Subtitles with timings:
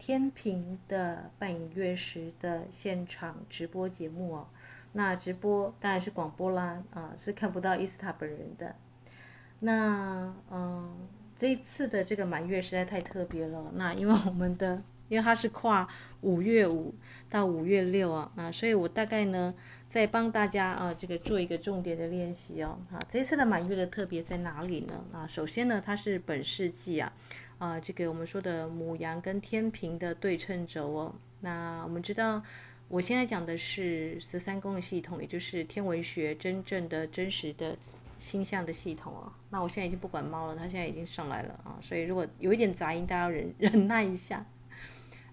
[0.00, 4.48] 天平的半影月食的现场直播节目哦。
[4.92, 8.74] 那直播当然是广播啦，啊是看不到伊斯塔本人的。
[9.58, 10.96] 那嗯，
[11.36, 13.70] 这一次的这个满月实在太特别了。
[13.74, 15.86] 那因为我们的因为它是跨
[16.22, 16.94] 五月五
[17.28, 19.52] 到五月六啊，啊，所以我大概呢。
[19.90, 22.78] 再帮大家啊，这个做一个重点的练习哦。
[22.92, 25.04] 啊，这次的满月的特别在哪里呢？
[25.12, 27.12] 啊，首先呢，它是本世纪啊，
[27.58, 31.12] 啊，这个我们说的母羊跟天平的对称轴哦。
[31.40, 32.40] 那我们知道，
[32.86, 37.76] 我现在讲的是十三宫的系统，也就是天文学真正的真实的
[38.20, 39.32] 星象的系统哦。
[39.50, 41.74] 那我现在已经不管猫了，它现在已经上来了啊。
[41.82, 44.46] 所以如果有一点杂音，大家忍 忍耐一下，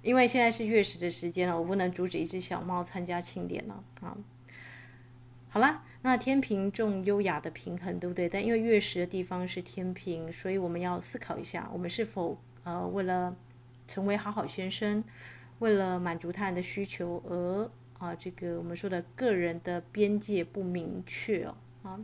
[0.08, 4.16] 因为现在是月食的时间了，我不能阻止一只小猫参加庆典了啊。
[5.50, 8.30] 好啦，那天平重优雅的平衡，对不对？
[8.30, 13.36] 但因为月食的地方是天平，所以我们要思考一下，我们是否呃为了
[13.86, 15.04] 成为好好先生，
[15.60, 17.70] 为了满足他人的需求而
[18.00, 22.00] 啊、这个我们说的个人的边界不明确哦啊。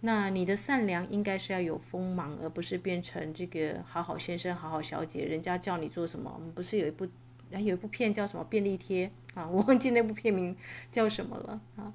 [0.00, 6.32] 那你的善良应该是要有锋芒，而不是变成这个好好先生、好好小姐，人家叫你做什么？
[6.34, 7.06] 我们不是有一部
[7.50, 9.46] 有一部片叫什么便利贴啊？
[9.50, 10.56] 我忘记那部片名
[10.92, 11.92] 叫什么了啊？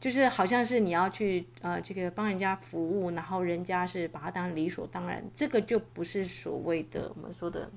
[0.00, 7.68] 就是好像是你要去呃这个帮人家服务，然后人家是把它当理所当然，这个就不是所谓的我们说的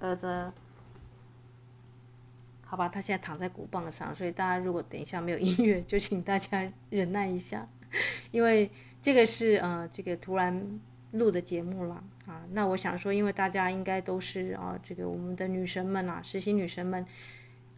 [0.00, 0.52] 呃的，
[2.74, 7.64] 好吧，他现在躺在鼓棒上，所以大家如果等一下没有音乐，就请大家忍耐一下，
[8.32, 8.68] 因为
[9.00, 10.60] 这个是呃这个突然
[11.12, 12.42] 录的节目了啊。
[12.50, 17.06] 那我想说，因为大家应该都是啊这个我们的女神们啊，实习女神们。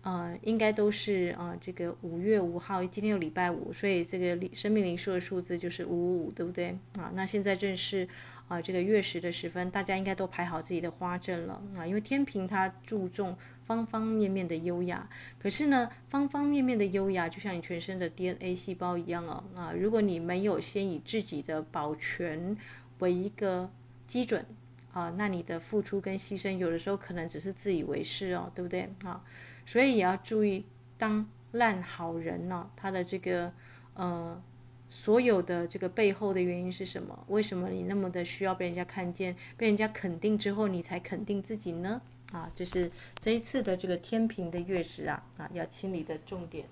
[0.01, 7.11] 呃，应该都是啊、这个五月五号，今天又礼拜五，所以这个生命灵数的数字就是五五五，对不对啊？
[7.13, 8.09] 那现在正是
[8.47, 11.85] 啊、这个月食的时分，大家应该都排好自己的花阵了啊。
[11.85, 13.37] 因为天平它注重
[13.67, 22.57] 方方面面的优雅，可是呢，方方面面的优雅就像你全身的 DNA 细胞一样哦啊，如果你没有先以自己的保全
[23.01, 23.69] 为一个
[24.07, 24.47] 基准
[24.93, 29.23] 啊，那你的付出跟牺牲有的时候可能只是自以为是哦，对不对啊？
[29.67, 30.65] 所以也要注意，
[30.97, 33.53] 当烂好人呢、他的这个
[33.95, 34.41] 呃，
[34.89, 37.25] 所有的这个背后的原因是什么？
[37.29, 42.01] 为什么你那么的需要被人家看见，被人家肯定之后，你才肯定自己呢？
[42.37, 46.67] 啊，就是这一次的这个天平的月食啊啊，要清理的重点。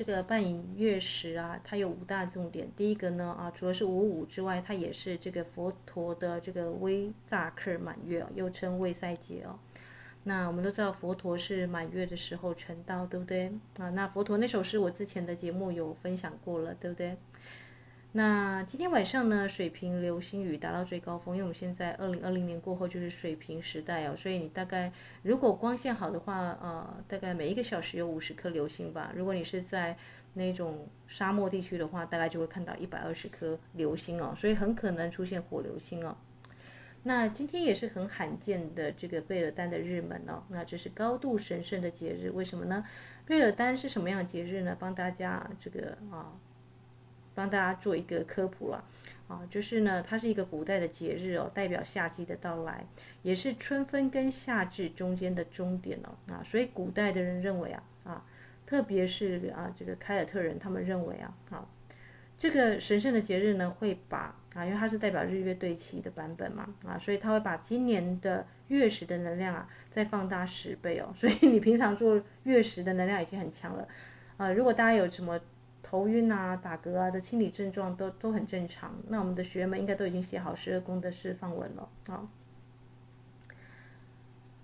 [0.00, 2.66] 这个半影月食啊，它有五大重点。
[2.74, 9.58] 第一个呢啊，除了是五五之外，它也是这个佛陀的这个威萨克满月，又称卫塞节哦。
[10.24, 13.90] 那我们都知道佛陀是满月的时候成道，对不对啊？
[13.90, 17.18] 那佛陀那首诗我之前的节目有分享过了，对不对？
[18.12, 29.12] 那今天晚上呢，水瓶流星雨达到最高峰，因为我们现在二零二零年过后就是水瓶时代哦，所以你大概如果光线好的话，呃，大概每一个小时有五十颗流星吧。
[29.14, 29.96] 如果你是在
[30.34, 36.16] 那种沙漠地区的话，大概就会看到一百二十颗流星哦，所以很可能出现火流星哦。
[37.04, 42.84] 那今天也是很罕见的这个贝尔丹的日门哦，那这是高度神圣的节日，为什么呢？
[43.24, 44.76] 贝尔丹是什么样的节日呢？
[44.76, 46.34] 帮大家这个啊。
[47.34, 48.84] 帮大家做一个科普了，
[49.28, 52.84] 啊，就是呢，它是一个古代的节日哦，代表夏季的到来，
[53.22, 58.24] 也是春分跟夏至中间的终点哦，啊，所以古代的人认为啊，啊，
[58.66, 61.66] 特别是啊这个凯尔特人，他们认为啊，啊，
[62.36, 73.86] 这个神圣的节日呢，会把啊，因为它是代表日月对齐的版本嘛，啊，所以它会把今年的月食的能量啊，再放大十倍哦， 所以你平常做月食的能量已经很强了，
[74.36, 75.40] 啊，如果大家有什么。
[75.82, 78.94] 头晕啊、打嗝啊的清理症状都都很正常。
[79.08, 82.28] 那我们的学员们应该都已经写好十二宫的释放文了啊。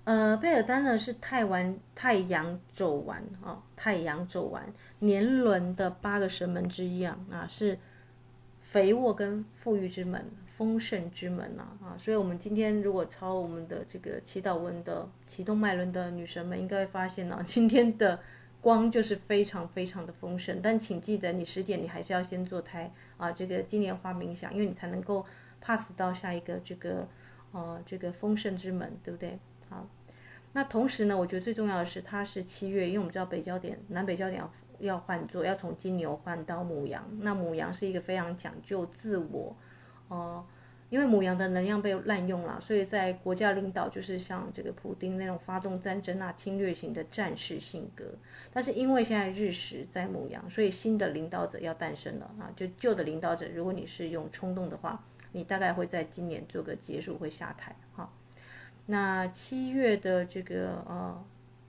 [0.05, 7.77] 呃，贝尔丹呢是太完太阳走完啊，太阳走完年轮的八个神门之一啊啊，是
[8.61, 11.97] 肥沃跟富裕之门、丰盛之门啊啊。
[11.99, 18.21] 所以，我们今天如果抄我们的这个祈祷文的启动脉轮的女神们，应该会发现呢、今天的。
[18.61, 25.25] 光就是非常非常的丰盛，但请记得，你十点你还是要先做胎啊，这个金莲花冥想，因为你才能够
[25.61, 27.09] pass 到下一个这个
[27.53, 29.39] 呃这个丰盛之门，对不对？
[29.69, 29.87] 好，
[30.53, 39.57] 那同时呢，我觉得最重要的是它是七月，因为我们知道北焦点南北焦点要要换座，要从金牛换到母羊，那母羊是一个非常讲究自我，
[40.09, 40.45] 哦、
[40.97, 48.07] 因为母羊的能量被滥用了，所以在国家领导就是像这个普丁那种发动战争啊、侵略型的战士性格。
[48.51, 52.49] 但是因为现在日食在母羊，所以新的领导者要诞生了啊！
[52.57, 58.11] 就旧的领导者，如果你是用冲动的话，你大概会在今年做个结束，会下台哈。
[58.87, 61.23] 那七月的这个呃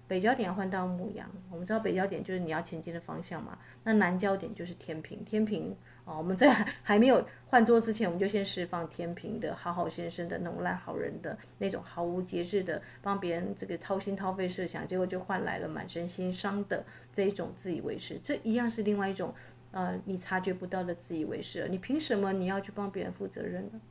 [0.07, 3.57] 北焦点换到牧羊，我们知道北焦点就是你要前进的方向嘛。
[3.83, 5.75] 那南焦点就是天平，天平。
[6.06, 19.33] 哦，我们在还没有换桌之前，我们就先释放天平的好好先生的那种烂好人的那种毫无节制的帮别人这个掏心掏肺设想，结果就换来了满身心伤的这一种自以为是，这一样是另外一种
[19.71, 21.68] 呃你察觉不到的自以为是。
[21.68, 23.81] 你凭什么你要去帮别人负责任呢？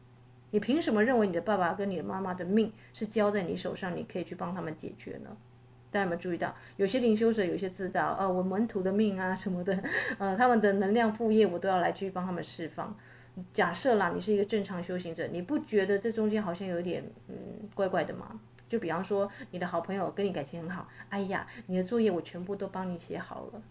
[0.52, 5.36] 你凭什么认为你的爸爸跟你的妈妈的命是交在你手上，你可以去帮他们解决呢？
[5.90, 9.78] 大家有没有注意到，有些灵修者有些自大，呃，我门徒的命啊什么的，
[10.18, 12.94] 呃，他们的能量副业我都要来去帮他们释放。
[13.52, 17.36] 假设啦，你是一个正常修行者，你不觉得这中间好像有点嗯
[17.74, 18.40] 怪怪的吗？
[18.68, 23.62] 就比方说，你的好朋友跟你感情很好，哎呀，你的作业我全部都帮你写好了，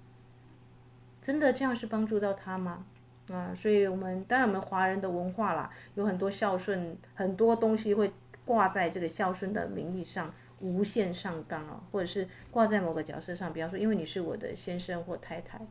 [1.21, 2.85] 真的这样是帮助到他吗？
[3.31, 8.13] 啊、所以我们当然我们华人的文化啦，有很多孝顺，很多东西会
[8.45, 10.31] 挂在这个孝顺的名义上。
[10.65, 15.61] 无限上纲啊，或者是挂在某个角色上，比方说，因为你是我的先生或太太，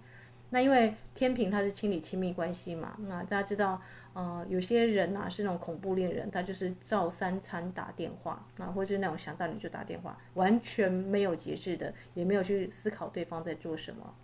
[0.50, 3.82] 那因为天平他是清理亲密关系嘛，那大家知道，
[4.12, 14.14] 呃，有些人啊是那种恐怖恋人，他就是照三餐打电话啊，或者是那种想到你就打电话，完全没有节制的，也没有去思考对方在做什么。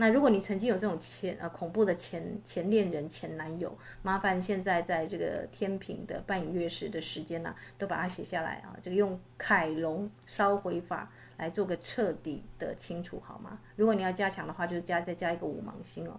[0.00, 13.60] 那如果你曾经有这种前呃恐怖的前前恋人前男友，麻烦现在在这个天秤的半影月食的时间呢、都把它写下来啊，这个用凯龙烧毁法来做个彻底的清除好吗？
[13.76, 16.18] 如果你要加强的话，就加再加一个五芒星哦。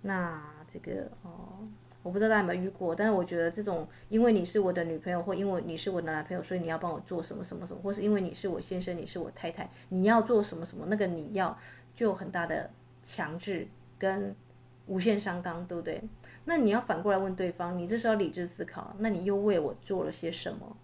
[0.00, 1.58] 那这个哦，
[2.02, 11.54] 我不知道大家有没有遇过，但是我觉得这种因为你是我的女朋友，或因为你是我的男朋友，所以你要帮我做什么什么什么，或是因为你是我先生，你是我太太，你要做什么什么，那个你要
[11.94, 12.70] 就很大的。
[13.04, 13.68] 强制
[13.98, 14.34] 跟
[14.86, 16.02] 无限上纲，对不对？
[16.46, 20.76] 那你要反过来问对方，你这时候理智思考，那你又为我做了些什么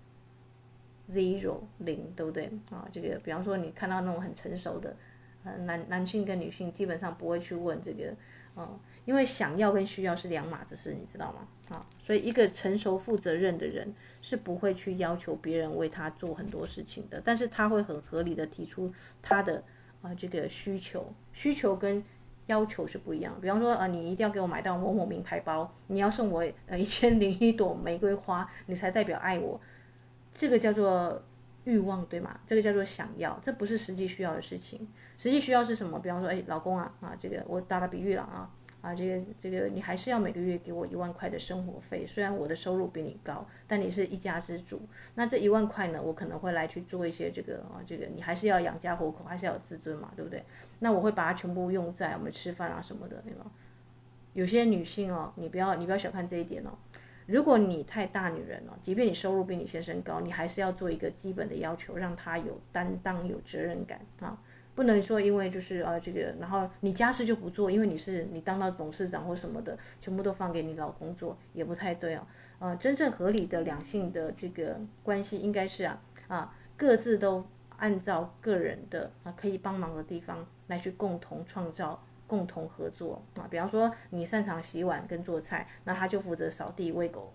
[1.10, 2.50] ？Zero 零，对不对？
[2.70, 4.96] 啊，这个比方说你看到那种很成熟的，
[5.44, 8.14] 呃，男男性跟女性基本上不会去问这个，
[8.54, 11.48] 啊，因为想要跟需要是两码子事，你知道吗？
[11.68, 19.62] 啊，所以一个成熟负责任的人是不会去要求别人为他做很多事情的，但是他会很合理的提出他的。
[20.02, 22.02] 啊，这个需求需求跟
[22.46, 23.36] 要求是不一样。
[23.40, 29.60] 比方说，啊，你一定要给我买到某某名牌包，你要送我呃一千零一朵玫瑰花，你才代表爱我。
[30.32, 31.22] 这个叫做
[31.64, 32.40] 欲望，对吗？
[32.46, 34.88] 这个叫做想要，这不是实际需要的事情。
[35.18, 35.98] 实际需要是什么？
[35.98, 38.50] 比方说，哎，老公啊，啊，这个我打打比喻了啊。
[38.80, 42.06] 啊，这个这个，你还是要每个月给我一万块的生活费。
[42.06, 44.80] 虽然我的收入比你高，但你是一家之主。
[45.14, 50.42] 那这一万块呢，我可能会来去做一些这个啊，这个你还是要养家活口，还是要有自尊嘛，对不对？
[50.78, 53.44] 那我会把它全部用在我们吃饭啊什么的，对吧？
[54.32, 56.70] 有些女性哦，你不要你不要小看这一点哦。
[57.26, 64.40] 如果你太大女人了，即便你收入比你先生高，你还是要做一个基本的要求，让他有担当、有责任感啊。
[64.80, 72.26] 不能说因为就是呃这个，然后你家事就不做，因为你是你当到董事长或什么的，全部都放给你老公做，也不太对哦。
[72.60, 77.44] 呃，真正合理的两性的这个关系应该是啊啊各自都
[77.76, 83.46] 按照个人的啊可以帮忙的地方来去共同创造、共同合作啊。
[83.50, 87.30] 比方说你擅长洗碗跟做菜，那他就负责扫地、喂狗、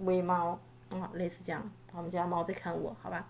[0.00, 1.72] 喂猫啊，类似这样。
[1.94, 3.26] 我们家猫在看我，好吧？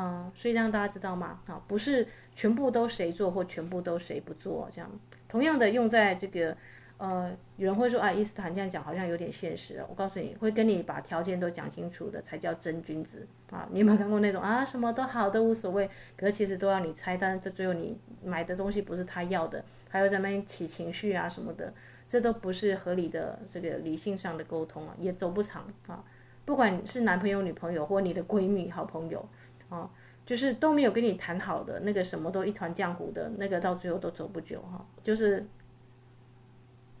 [0.00, 1.40] 嗯，所以让大家知道吗？
[1.48, 4.88] 啊，不是全部都谁做或全部都谁不做这样。
[5.26, 6.56] 同样的用在这个，
[6.98, 9.84] 呃，有人会说啊，伊斯坦这样讲好像有点现实。
[9.88, 13.66] 我告诉你会跟你把条件都讲清楚的才叫真君子啊。
[13.72, 21.74] 你有没有看过那种啊，什么都好都无所谓，可是其实都要你拆单，这最后你买的东西不是他要的，还有咱们起情绪啊什么的，
[22.06, 26.04] 这都不是合理的这个理性上的沟通啊，也走不长啊。
[26.44, 29.28] 不管是男朋友、女朋友或你的闺蜜、好朋友。
[29.68, 29.90] 哦，
[30.24, 34.86] 就是都没有跟你谈好的那个什么都一团浆糊的那个，到最后都走不久哈。
[35.02, 35.46] 就是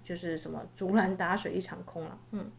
[0.02, 2.18] 就是什么竹篮打水一场空了。
[2.32, 2.50] 嗯，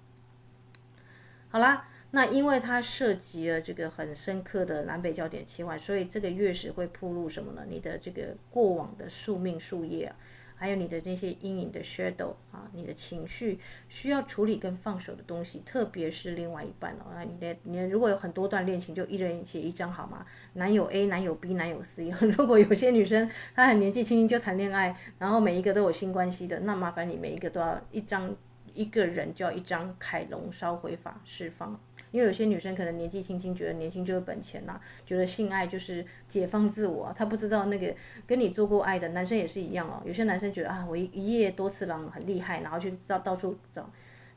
[1.50, 7.63] 好啦，那因为它涉及了这个很深刻的南北焦点切换，所以这个月食会铺露什么呢？
[7.68, 10.16] 你的这个过往的宿命树叶啊，
[10.60, 17.06] 还有你的那些阴影的 shadow 啊，你的情绪需要处理跟放手的东西，特别是另外一半哦。
[17.16, 20.25] 那你的你如果有很多段恋情，就一人写一张好吗？
[20.56, 22.10] 男友 A、男友 B、男友 C。
[22.38, 28.36] 如果有些女生她很年纪轻轻就谈恋爱，然后每一个都有性关系的，那麻烦你每一个都要一张，
[28.74, 31.80] 一个人就要一张凯龙烧毁法释放。
[32.12, 40.01] 因为有些女生可能年纪轻轻，觉得年轻就是本钱呐、觉得性爱就是解放自我、她不知道那个跟你做过爱的男生也是一样哦。
[40.06, 43.89] 有些男生觉得啊，我一一夜多次郎很厉害，然后去到到处找。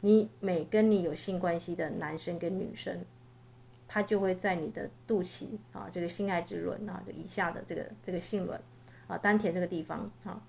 [0.05, 3.05] 你每跟你有性关系的男生跟女生，
[3.87, 8.61] 他就会在你的肚脐啊，这个性爱之轮啊，这以下的这个这个性轮
[9.07, 10.43] 啊，丹田这个地方啊，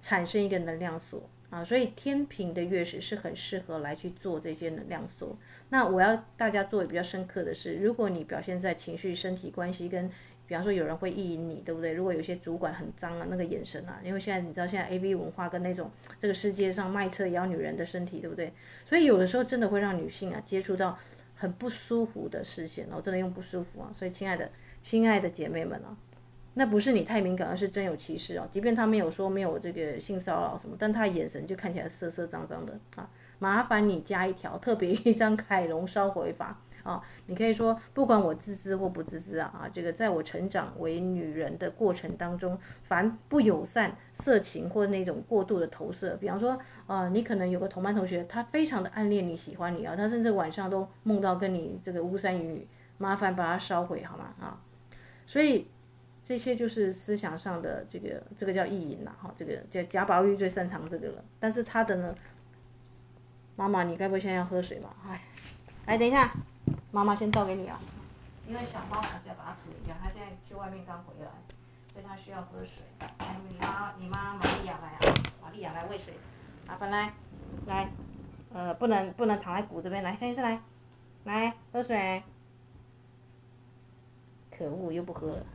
[0.00, 1.28] 产生一个能量锁。
[1.50, 5.36] 啊，所以天平的月食是很适合来去做这些能量锁。
[5.68, 10.08] 那我要大家做的比较深刻的是，如果你表现在情绪、身体关系跟，
[10.46, 11.92] 比方说有人会意淫你，对不对？
[11.92, 18.52] 如果有些主管很脏啊，那个眼神啊，因为现在你知道现在 AV 文化跟那种这个世界上卖车也要女人的身体，对不对？
[18.84, 20.98] 所以有的时候真的会让女性啊接触到
[21.34, 23.90] 很不舒服的视线，哦真的用不舒服啊。
[23.92, 24.50] 所以亲爱的、
[24.82, 25.96] 亲爱的姐妹们啊。
[26.58, 28.48] 那不是你太敏感，而是真有其事哦。
[28.50, 33.06] 即便他没有说没有这个性骚扰什么，但他眼神就看起来色色脏脏的啊。
[33.38, 37.02] 麻烦你加一条，特别一张凯龙烧毁法啊。
[37.26, 54.58] 你可以说，不管我自知或不自知啊啊，这个在我成长为女人的过程当中，凡不友善、色情或那种过度的投射，比方说啊，你可能有个同班同学，他非常的暗恋你，喜欢你啊，他甚至晚上都梦到跟你这个巫山云雨，麻烦把它烧毁好吗啊？
[55.26, 55.66] 所以。
[56.26, 61.24] 这些就是思想上的这个，这个叫意淫呐，哈，这个叫贾宝玉最擅长这个了。
[61.38, 62.12] 但是他的呢，
[63.54, 64.92] 妈妈，你该不会现在要喝水吧？
[65.08, 65.22] 哎，
[65.86, 66.34] 来等一下，
[66.90, 67.80] 妈妈先倒给你啊。
[68.48, 71.30] 因为小猫还是要把它处理掉，它现在去外面刚回来，
[71.92, 72.82] 所以它需要喝水。
[72.98, 76.12] 来，你妈，你妈玛利亚来啊，玛利亚来喂水。
[76.66, 77.14] 啊，本来，
[77.66, 77.88] 来，
[78.52, 80.60] 呃，不能不能躺在骨这边，来，下一次来，
[81.22, 82.20] 来喝水。
[84.50, 85.46] 可恶，又不喝了。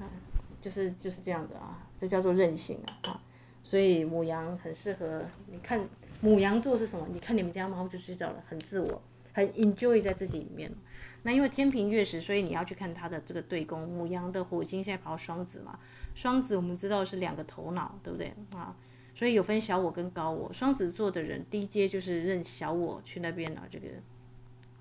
[0.62, 3.22] 就是就是这样子啊，这叫做任性啊啊，
[3.64, 5.24] 所以母羊很适合。
[5.48, 5.86] 你看
[6.22, 7.08] 母羊座是什么？
[7.12, 9.02] 你看你们家猫就知道了，很自我，
[9.34, 10.72] 很 enjoy 在自己里面。
[11.24, 13.88] 那因为天平月食，所以你要去看它的这个对宫。
[13.88, 15.80] 母羊的火星现在跑到双子嘛，
[16.16, 18.76] 双子我们知道是两个头脑，对不对啊？
[19.14, 20.52] 所以有分小我跟高我。
[20.54, 23.88] 双子座的人低阶就是认小我去那边啊，这个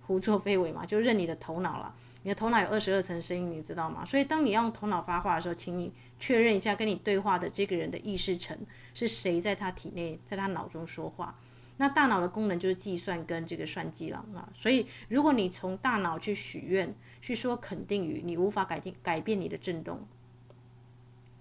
[0.03, 1.95] 胡作非为嘛，就认你的头脑了。
[2.23, 4.05] 你的头脑有二十二层声音，你知道吗？
[4.05, 8.57] 所以当你要用头脑发话的时候，请你确认一下跟你对话的这个人的意识层
[8.93, 11.35] 是谁在他体内，在他脑中说话。
[11.79, 14.47] 那大脑的功能就是计算跟这个算计了啊。
[14.55, 19.99] 所以如果你从大脑去许愿，去说肯定语，你无法改变改变你的震动。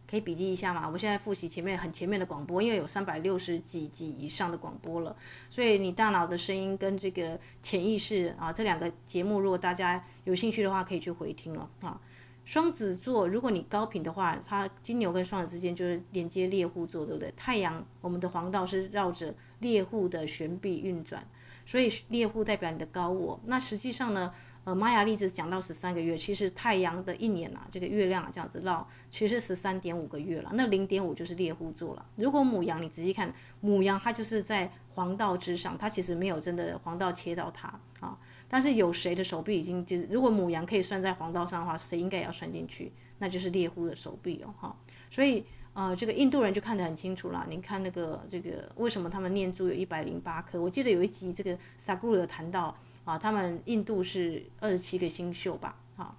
[0.09, 0.89] 可以笔记一下吗？
[0.91, 5.15] 我现在复习前面很前面的广播，因为有三百六十几集以上的广播了，
[5.51, 12.01] 所以你大脑的声音跟这个潜意识啊，这两个节目，如果大家有兴趣的话，可以去回听了啊。
[12.43, 17.31] 双子座，如果你高频的话，它金牛跟双子之间就是连接猎户座，对不对？
[17.37, 21.23] 太阳，我们的黄道是绕着猎户的旋臂运转，
[21.67, 23.39] 所以猎户代表你的高我。
[23.45, 24.33] 那实际上呢？
[24.65, 30.51] 呃，玛雅历只讲到十三个月，其实太阳的一年啊，这个月亮啊这样子绕，其实十三点五个月了。
[30.53, 32.05] 那零点五就是猎户座了。
[32.17, 37.67] 如果母羊，你仔细看，母羊它就是在黄道之上，它其实没有真的黄道切到它
[38.01, 38.15] 啊。
[38.49, 42.91] 但是有谁的手臂已经就是，如果母羊可以算在黄道上的话，谁应该也要算进去？
[43.17, 44.75] 那就是猎户的手臂哦，哈。
[45.09, 47.45] 所以呃，这个印度人就看得很清楚了。
[47.49, 50.61] 你看那个这个为什么他们念珠有一百零八颗？
[50.61, 52.75] 我记得有一集这个萨古鲁有谈到。
[53.09, 55.75] 啊，他们印度是二十七个星宿吧？
[55.95, 56.15] 好，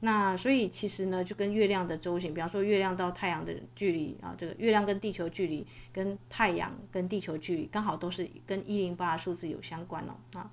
[0.00, 10.14] 那所以其实呢，就跟月亮的周行，比方说月亮到太阳的距离啊，这个月亮跟地球距离，跟太阳跟地球距离刚好都是跟一零八数字有相关哦。
[10.38, 10.50] 啊，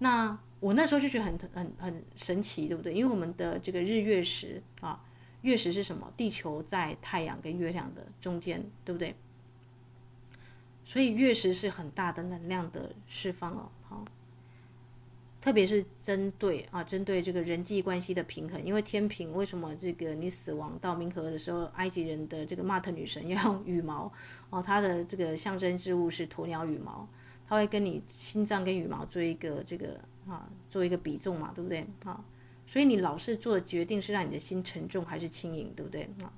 [0.00, 2.92] 那我那时候就觉得很很很神奇，对不对？
[2.92, 5.02] 因为我们的这个日月食啊，
[5.40, 6.12] 月食是什么？
[6.14, 9.14] 地球在太阳跟月亮的中间，对不对？
[10.84, 13.70] 所以月食是很大的能量的释放哦。
[15.42, 24.10] 特别是针对啊，针对这个人际关系的平衡，因为天秤为什么这个你死亡到冥河的时候，埃及人的这个马特女神要用羽毛
[24.50, 27.08] 哦，她的这个象征之物是鸵鸟羽毛，
[27.48, 32.24] 她会跟你心脏跟羽毛做一个这个啊，做一个比重嘛，对不对啊？
[32.64, 36.32] 所以你老是做决定是让你的心沉重还是轻盈，对不对啊？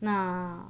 [0.00, 0.66] 那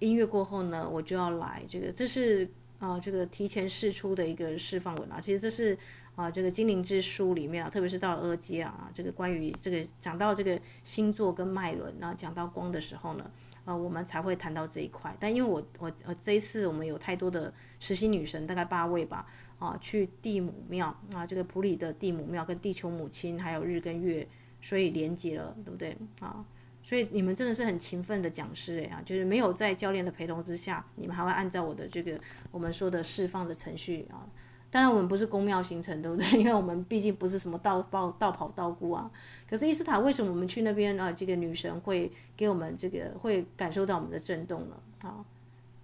[0.00, 2.46] 音乐过后呢，我就要来这个，这是。
[2.82, 5.78] 啊，这个提前释出的一个释放文啊，其实这是
[6.14, 13.30] 啊，这个精灵之书里面啊，特别是到了二阶啊，这个关于这个讲到这个星座跟脉轮，然后讲到光的时候呢，
[13.64, 15.16] 呃，我们才会谈到这一块。
[15.18, 19.26] 但因为我我呃这一次我们有太多的实习女神，大概八位吧，
[19.58, 24.28] 啊，去地母庙啊，这个普里的地母庙跟地球母亲还有日跟月，
[24.60, 26.44] 所以连接了，对不对啊？
[26.84, 34.28] 所以你们真的是很勤奋的讲师哎啊，就是没有在教练的陪同之下，你们还会按照我的这个我们说的释放的程序啊。
[34.72, 36.26] 当然，我们不是宫庙行程，对不对？
[36.40, 39.10] 因为我们毕竟不是什么道道道跑道姑啊。
[39.46, 41.12] 可是伊斯塔为什么我们去那边啊？
[41.12, 44.76] 这个女神会给我们这个会感受到我们的震动呢？
[45.02, 45.22] 啊，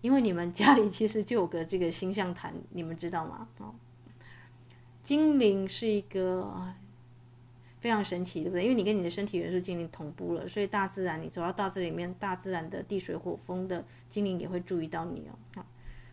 [0.01, 3.47] 因为你们家里其实就有个这个星象坛，你们知道吗？
[3.59, 3.75] 啊，
[5.03, 6.51] 精灵是一个
[7.81, 8.63] 非常神奇，对不对？
[8.63, 15.63] 因为你跟你的身体元素精灵同步了，所以大自然你走到大自然里面，大自然的地水火风的精灵也会注意到你哦。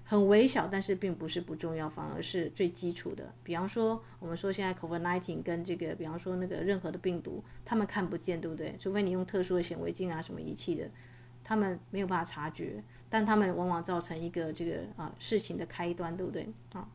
[0.07, 3.33] 很微小，但是并不是不重要，反而是最基础的。
[3.43, 8.75] 比方说，我们说现在 COVID-19 跟这个，比方说那个任何的病毒，他们看不见，对不对？
[8.79, 10.87] 除非你用特殊的显微镜啊什么仪器的，
[11.43, 16.47] 他们没有办法察觉，但他们往往造成一个这个啊事情的开端，对不对？
[16.73, 16.87] 啊。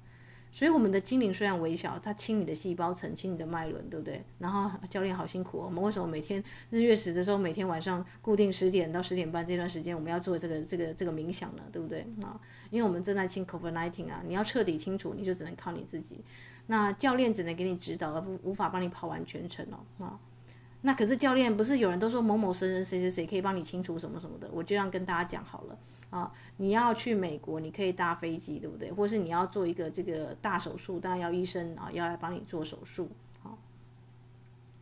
[0.52, 4.22] 所以我们的精灵虽然微小，它清你的细胞层，清你的脉轮，对不对？
[4.38, 5.66] 然后教练好辛苦哦。
[5.66, 11.62] 我们为什么每天日月食的时候，每天晚上固定十点到十点半这段时间，我们要做这个这个这个冥想呢？
[11.70, 12.40] 对不对啊？
[12.70, 16.20] 因为我们正在清 COVID-19 啊，你要彻底清楚，你就只能靠你自己。
[16.66, 20.18] 那教练只能给你指导，而不无法帮你跑完全程哦啊。
[20.82, 25.78] 那可是教练不是有人都说某某神人谁谁谁可以帮你清除什么什么的，我就这样跟大家讲好了。
[26.10, 28.92] 啊，你要去美国，你可以搭飞机，对不对？
[28.92, 33.08] 或是你要做一个这个大手术，当然要医生啊，要来帮你做手术。
[33.42, 33.56] 好，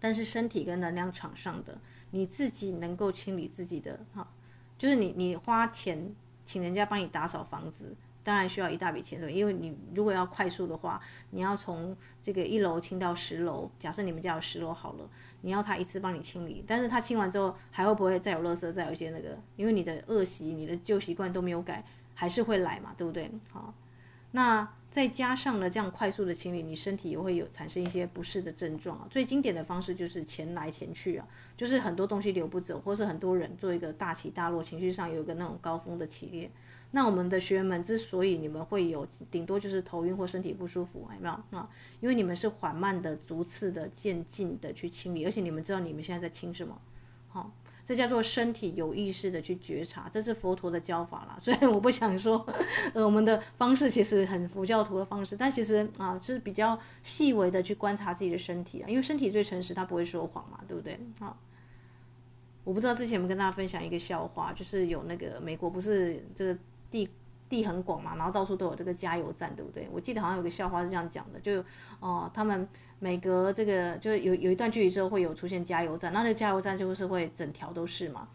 [0.00, 1.79] 但是身体跟能量场上的，
[2.11, 4.26] 你自己能够清理自己的，哈，
[4.79, 7.94] 就是你你花钱请人家帮你打扫房子。
[8.28, 13.70] 当然需要一大笔钱，对，因为你如果要快速的话，你要从这个一楼清到十楼。
[13.78, 15.10] 假设你们家有十楼好了，
[15.40, 19.38] 你要他一次帮你清理，但是他清完之后还会不会再有垃圾，再有一些那个？
[19.56, 21.82] 因为你的恶习、你的旧习惯都没有改，
[22.14, 23.30] 还是会来嘛，对不对？
[23.50, 23.72] 好，
[24.32, 29.08] 那再加上了这样快速的清理，你身体也会有产生一些不适的症状啊。
[29.08, 36.50] 最经典的方式就是钱来钱去啊，就是很多东西流不走，或是很多人做一个大起大落，情绪上有一个那种高峰的起跌。
[36.90, 41.68] 那我们的学员们之所以你们会有顶多就是头晕或身体不舒服，有没有啊？
[42.01, 46.81] 因为你们是缓慢的、逐次的、渐进的去清理，而且你们知道你们现在在清什么，
[47.29, 47.53] 好，
[47.85, 51.37] 这叫做身体有意识的去觉察，这是佛陀的教法啦。
[51.42, 52.42] 所以我不想说，
[52.94, 60.98] 呃，我们的方式其实很佛教徒的方式，但其实啊，是比较细微的去观察自己的身体啊，因为身体最诚实，它不会说谎嘛，对不对？
[61.20, 61.37] 好。
[62.64, 66.59] 我不知道之前有没有跟大家分享一个笑话，就是有那个美国不是这个。
[66.90, 67.09] 地
[67.48, 69.88] 地很广嘛，然后到处都有这个加油站，对不对？
[69.92, 71.64] 我记得好像有个笑话是这样讲的，就
[72.01, 78.29] 哦、他们每隔这个就有有一段距离之后会有出现加油站，那这个加油站就是会整条都是嘛。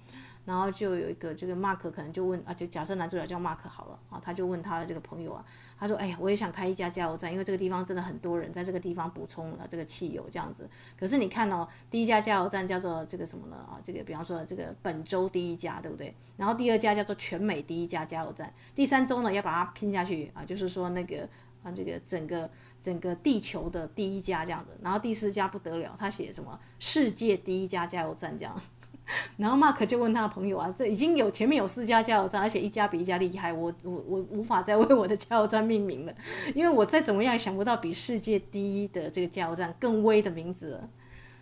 [0.45, 5.45] 然后就有一个这个 Mark 可能就问啊，就假设男主角叫 Mark 好了啊，他就问他的这个朋友啊，
[5.77, 10.69] 他说：“哎呀，我也想开一家加油站，因为这个地方真的很多人在这个地方补充了这个汽油这样子。
[10.97, 13.55] 可是你看哦，第一家加油站叫做这个什么呢？
[13.55, 16.15] 啊，这个比方说这个本州第一家，对不对？
[16.37, 21.27] 然后第二家叫做全美第一家加油站，第三周呢要把它拼下去啊，就是说那个
[21.63, 22.49] 啊这个整个
[22.81, 24.71] 整个地球的第一家这样子。
[24.81, 28.59] 然后第四家不得了，他写什么世界第一家加油站这样。”
[29.37, 36.13] 然后 Mark 就问他的朋友啊，这已经有前面有四家加油站，而且一家比一家厉害，我我我无法再为我的加油站命名了，
[36.55, 40.81] 因为我再怎么样也想不到比世界第一的这个加油站更威的名字。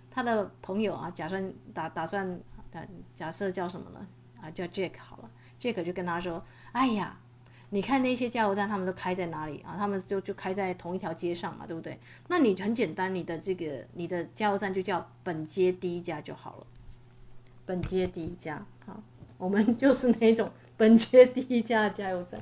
[0.09, 2.39] 他的朋友啊，打算打打算
[3.15, 4.07] 假设叫什么呢？
[4.41, 6.43] 啊，叫 Jack 好了，Jack 就跟他说，
[6.73, 7.17] 哎呀，
[7.69, 9.75] 你看那些加油站，他们都开在哪里啊？
[9.77, 11.97] 他们就就开在同一条街上嘛，对不对？
[12.27, 16.67] 那你很简单，你的这个你的加油站就叫本街第一家就好了。
[17.71, 19.01] 本街第一家，好，
[19.37, 22.41] 我们就是那种本街第一家的加油站。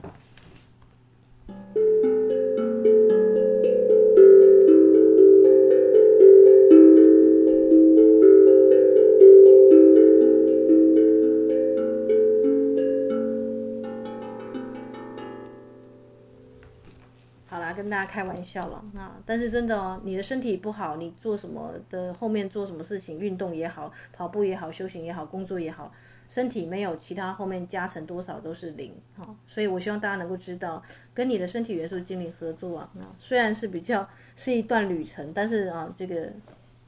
[17.79, 25.89] 跟大家开玩笑了，啊但是真的哦，你的身体不好，你做什么的后面做什么事情，运动也好，跑步也好，修行也好，工作也好，
[26.27, 29.33] 身体没有其他后面加成多少都是零哈。
[29.47, 36.29] 所以我希望大家能够知道，跟你的身体元素精灵合作啊，虽然是比较是一段旅程，但是啊，这个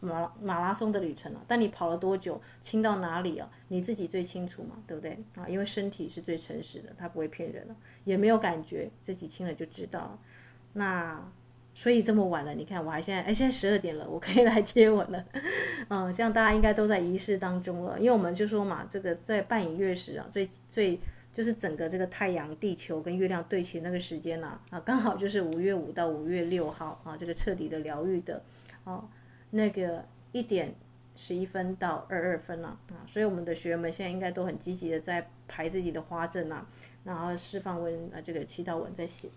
[0.01, 5.47] 马马拉松的旅程啊，但你跑了多久，清到哪里啊，你自己最清楚嘛，对不对啊？
[5.47, 10.19] 因为身体是最诚实的，它不会骗人了，也没有感觉，自己清了就知道。
[10.73, 11.19] 那
[11.73, 15.25] 所以这么晚了，你看我还现在，哎，现在十二点了，我可以来接吻了，
[15.87, 20.99] 嗯，这样大家应该都在仪式当中了，因为我们就说嘛，这个在半影月时啊，最最
[21.33, 28.43] 就是整个这个太阳、地球跟月亮对齐那个时间呐，啊，刚好就是五月五到五月六号啊，这个彻底的疗愈的，
[28.83, 29.03] 啊，
[29.51, 30.03] 那个
[30.33, 30.75] 一点
[31.15, 36.65] 十一分到二二分了啊，所以我们的学员们现在应该都很积极的在排自己的花阵呐，
[37.05, 39.29] 然后释放文啊，这个祈祷文在写，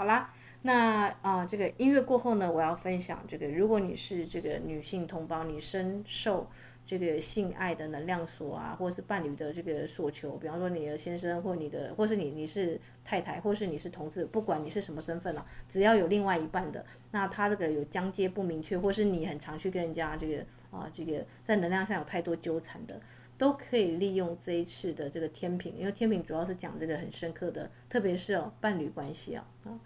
[0.00, 0.32] 好啦。
[0.62, 6.48] 那啊，这个音乐过后呢，我要分享这个，如果你是这个女性同胞，你深受
[6.86, 22.98] 这个性爱的能量所啊，或是伴侣的这个所求，比方说你的先生或你的，或是你你是太太，或是你是同志，不管你是什么身份了，只要有另外一半的，那他这个有交接不明确，或是你很常去跟人家这个啊，这个在能量上有太多纠缠的，
[23.36, 29.78] 都可以利用这一次的这个天平，因为天平主要是讲这个很深刻的，特别是哦伴侣关系啊啊。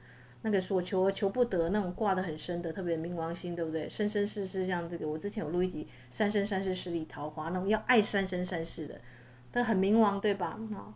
[0.46, 3.88] 那个所求而求不得，那种挂得很深的，特别冥王星，对不对？
[3.88, 9.00] 生生世世像这个，我之前有录一集《三生三世十里桃花》，那种要爱三生三世的，
[9.50, 10.58] 但很冥王，对吧？
[10.74, 10.92] 啊，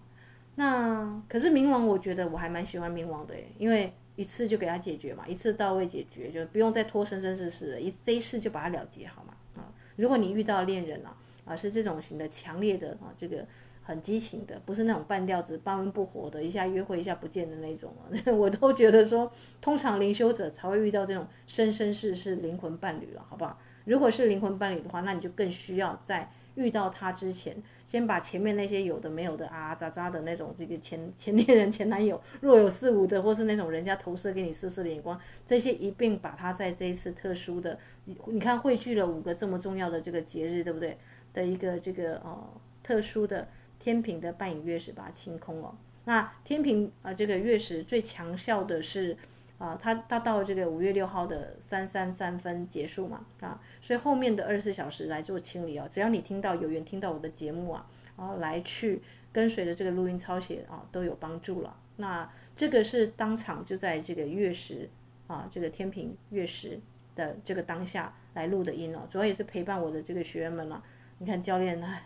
[0.56, 9.32] 那可是冥王，我觉得我还蛮喜欢冥王的，因为一次就给他解决嘛，一次到位解决，就不用再拖生生世世的，一这一次就把它了结好嘛。
[9.56, 13.46] 啊，如果你遇到恋人啊，啊是这种型的强烈的啊，这个。
[13.88, 17.90] 很激情的，不是那种半吊子、半温不火的，一下约会一下不见的那种。
[18.37, 23.59] 我都觉得说，通常灵修者才会遇到这种生生世世灵魂伴侣了，好不好？
[23.87, 37.79] 如果是灵魂伴侣的话，那你就更需要在遇到他之前，先把前面那些有的没有的啊渣渣的那种这个前前恋人、前男友若有似无的，或是那种人家投射给你色色的眼光，这些一并把它在这一次特殊的，
[38.27, 40.98] 你看汇聚了五个这么重要的这个节日，对不对？
[41.33, 43.48] 的一个这个呃特殊的。
[43.78, 45.76] 天平的半影月食把它清空了。
[46.04, 49.16] 那天平啊、呃，这个月食最强效的是
[49.58, 55.88] 啊、它它到这个五月六号的三三三分结束嘛啊，所以后面的二十四小时来做清理哦。
[55.90, 57.84] 只要你听到有缘听到我的节目啊，
[58.16, 61.76] 然后来去跟随着这个录音抄写啊，都有帮助了。
[61.96, 64.88] 那这个是当场就在这个月食
[65.26, 66.78] 啊，这个天平月食
[67.16, 70.80] 的这个当下来录的音哦，主要也是陪伴我的这个学员们了。
[71.18, 71.96] 你看教练呢？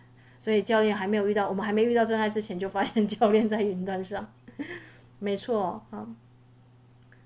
[0.43, 4.29] 所以教练还没有遇到，我们还没遇到真爱之前，就发现 教练在云端上，
[5.21, 6.05] 没错啊，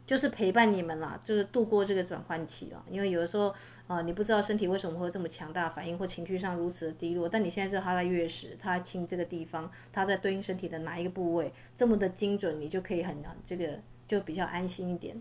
[0.07, 2.85] 就是陪伴你们啦，就是度过这个转换期了。
[2.91, 3.55] 因为有的时候
[3.87, 15.17] 啊，你不知道身体为什么会这么强大反应，或情绪上如此的低落，但你现在知道他在月食，他在清这个地方，他在对应身体的哪一个部位，这么的精准，你就可以很这个就比较安心一点。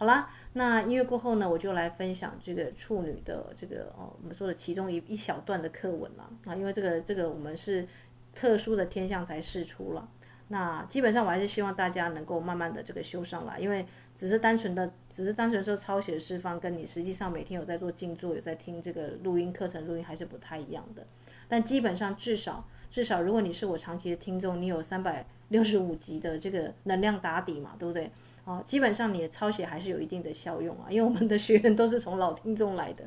[0.00, 7.86] 好啦，那音乐过后呢，我就来分享这个处女的这个哦，我们说的其中一一小段的课文了啊，因为这个这个我们是
[8.34, 10.08] 特殊的天象才释出了，
[10.48, 13.84] 那基本上我还是希望大家能够慢慢的这个修上来，因为
[14.16, 21.06] 只是单纯的，只是单纯说抄写释放，跟你实际上每天有在做静坐，有在听这个录音课程录音还是不太一样的，
[21.46, 28.10] 但基本上至少至少如果你是我长期的听众，你有三百六十五集的这个能量打底嘛，对不对？
[28.50, 33.04] 哦，基本上你的抄写还是有一定的效用啊，因为我们的学员都是从老听众来的，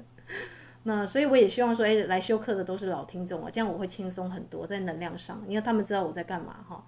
[0.83, 6.81] 那所以我也希望说，哎，来修课的都是老听众啊，这样我会轻松很多在能量上，因为他们知道我在干嘛哈，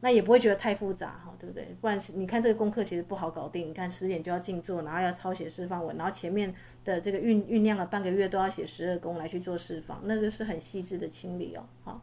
[0.00, 1.74] 那也不会觉得太复杂哈，对不对？
[1.80, 12.02] 不然你看这个功课其实不好搞定，你看十点就要静坐，然后要抄写释放文，然后前面的这个酝酝酿了半个月都要写十二宫来去做释放，那个是很细致的清理哦，好，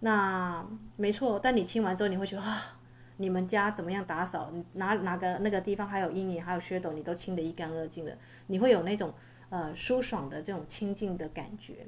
[0.00, 2.74] 那没错，但你清完之后你会觉得啊。
[3.18, 4.52] 你们家怎么样打扫？
[4.72, 9.12] 哪哪个那个地方还有阴影，还有血斗，你都清得一干二净的，你会有那种
[9.50, 11.86] 呃舒爽的这种清净的感觉。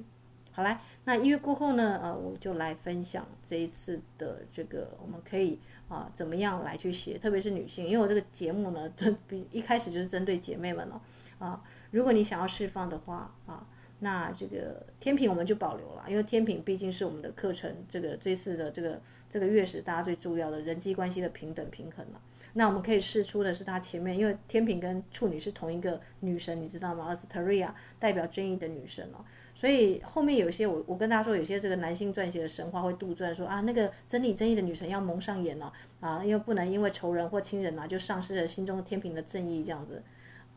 [0.53, 8.93] 好来，那一月过后呢，呃，我就来分享这一次的这个，我们可以啊、怎么样来去写，特别是女性，因为我这个节目呢，
[9.27, 11.01] 比 一开始就是针对姐妹们了
[11.39, 11.63] 啊。
[11.93, 13.67] 如果你想要释放的话啊。
[14.03, 18.99] 那这个天平我们就保留了，因为天平毕竟是我们的课程，这个这次的这个
[19.31, 22.21] 这个月食，大家最重要的人际关系的平等平衡了。
[22.55, 40.03] 那我们可以试出的是它前面，因为天平跟处女是同一个女神，你知道吗？Asteria 代表正义的女神哦，所以后面有些我我跟大家说，有些这个男性撰写的神话会杜撰说啊，那个真理正义的女神要蒙上眼了啊，因为不能因为仇人或亲人啊就丧失了心中天平的正义这样子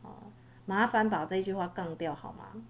[0.02, 0.18] 啊，
[0.66, 2.60] 麻烦把这一句话杠掉好吗？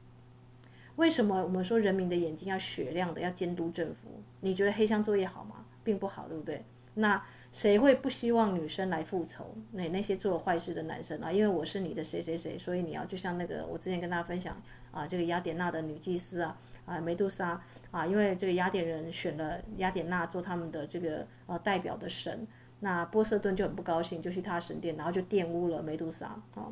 [0.96, 4.20] 为什么我们说人民的眼睛要雪亮的，要监督政府？
[4.40, 5.63] 你觉得黑箱作业好吗？
[5.84, 6.64] 并不好，对不对？
[6.94, 9.54] 那谁会不希望女生来复仇？
[9.72, 14.56] 那那些做了坏事的男生啊，因为我是你的谁谁谁，所以你要就像那个我之前跟大家分享
[14.92, 22.46] 啊，这个雅典娜的女祭司啊，啊梅杜莎啊，因为这个雅典人选了雅典娜做他们的这个呃代表的神，
[22.80, 26.26] 那波塞顿就很不高兴，就去他神殿，然后就玷污了梅杜莎。
[26.54, 26.70] 啊，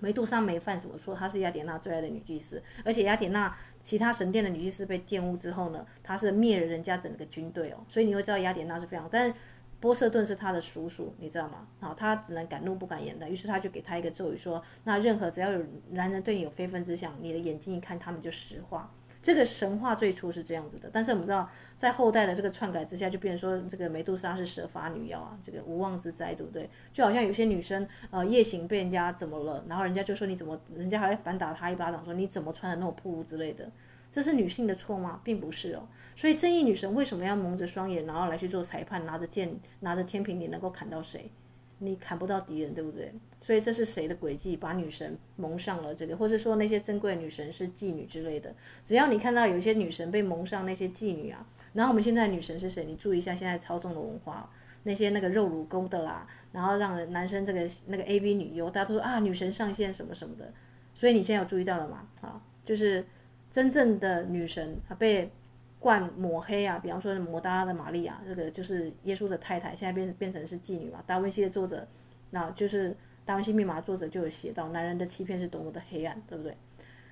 [0.00, 9.34] 梅杜莎没犯什么错，她是雅典娜最爱的女祭司，而且雅典娜其他神殿的女祭司被玷污之后呢，她是灭了人家整个军队哦，所以你会知道雅典娜是非常，但。
[9.80, 11.68] 波塞顿是她的叔叔，你知道吗？
[11.78, 18.92] 好，她只能敢怒不敢言的，于是她就给他一个咒语说：那任何只要有男人对你有非分之想，你的眼睛一看，他们就石化。
[19.20, 26.68] 这个神话最初是这样子的，但是我们知道，在后代的这个篡改之下，就变成说这个梅杜莎是蛇发女妖啊，这个无妄之灾，对不对？
[26.92, 33.70] 就好像有些女生呃夜行被人家怎么了，然后人家就说你怎么，人家还会反打她一巴掌，说你怎么穿的那么破之类的。
[34.10, 35.20] 这是女性的错吗？
[35.22, 35.86] 并不是哦。
[36.16, 41.30] 所以正义女神为什么要蒙着双眼，然后来去做裁判，拿着剑，拿着天平，你能够砍到谁？
[41.78, 43.12] 你砍不到敌人，对不对？
[43.40, 48.54] 所以这是谁的诡计，把女神蒙上了这个，或是说那些珍贵女神是妓女之类的？
[48.86, 52.84] 只要你看到有一些女神被蒙上那些妓女啊，然后我们现在女神是谁？
[52.84, 54.50] 你注意一下现在操纵的文化，
[54.82, 60.52] 那些那个肉乳沟的啦，然后让男生这个那个 AV 女优，大家都说啊女神上线什么什么的，
[60.94, 62.08] 所以你现在有注意到了吗？
[62.20, 63.04] 啊，就是。
[63.50, 65.32] 真正的女神啊，被
[65.80, 71.02] 灌抹黑啊，比方说抹达拉的玛利亚，这个就是耶稣的太太，现在变变成是妓女嘛。
[71.06, 71.88] 达文西的作者，
[72.30, 72.94] 那就是
[73.28, 76.56] 达文西密码作者就有写到，男人的欺骗是多么的黑暗，对不对？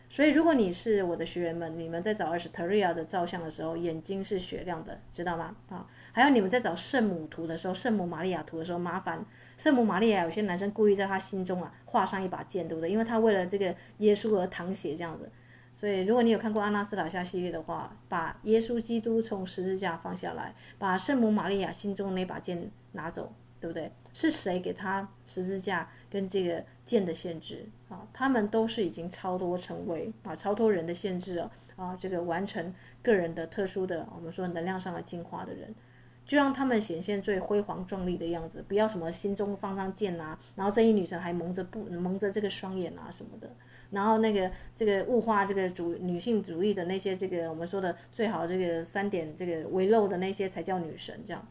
[0.09, 5.55] 所以如果你是我的学员们，你们在找 Ashtaria 的照相的时候，眼睛是雪亮的，知道吗？
[5.69, 9.23] 啊，还有你们在找圣母图的时候，圣母玛利亚图的时候，麻烦
[9.59, 12.91] 圣母玛利亚，有些男生故意在他心中啊画上一把剑，对不对？
[12.91, 15.31] 因为他为了这个耶稣而淌血这样子。
[15.75, 23.91] 所以，如果你有看过阿纳斯塔夏系列的话，把耶稣基督从十字架放下来，把圣母玛利亚心中那把剑拿走，对不对？
[24.13, 28.07] 是谁给他十字架跟这个剑的限制啊？
[28.13, 35.75] 他们都是已经超脱成为啊，超脱人的限制了啊，这个完成个人的特殊的我们说能量上的进化的人，
[36.25, 43.51] 就让他们显现最辉煌壮丽的样子，不要什么心中放上剑啊，然后正义女神还蒙着不蒙着这个双眼啊什么的。
[43.91, 51.47] 然后那个这个物化这个主女性主义的那些这个我们说的最好这个三点这个围漏的那些才叫女神这样，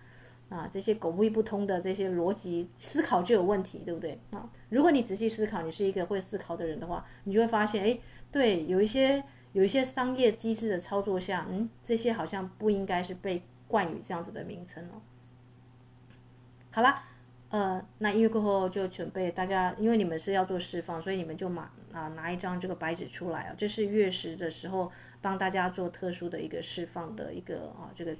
[0.49, 4.49] 啊这些狗屁不通的这些逻辑思考就有问题，对不对啊？
[4.69, 7.99] 如果你仔细思考，你是一个会思考的人的话，你就会发现，哎，
[8.31, 15.01] 对，有一些有一些商业机制的操作下，嗯，这些好像不应该是被冠以这样子的名称哦。
[16.71, 17.03] 好啦。
[17.49, 28.13] 呃，那音乐过后就准备大家，因为你们是要做释放，所以你们就马啊拿一张这个白纸出来啊，这是月食的时候帮大家做特殊的一个释放的一个啊这个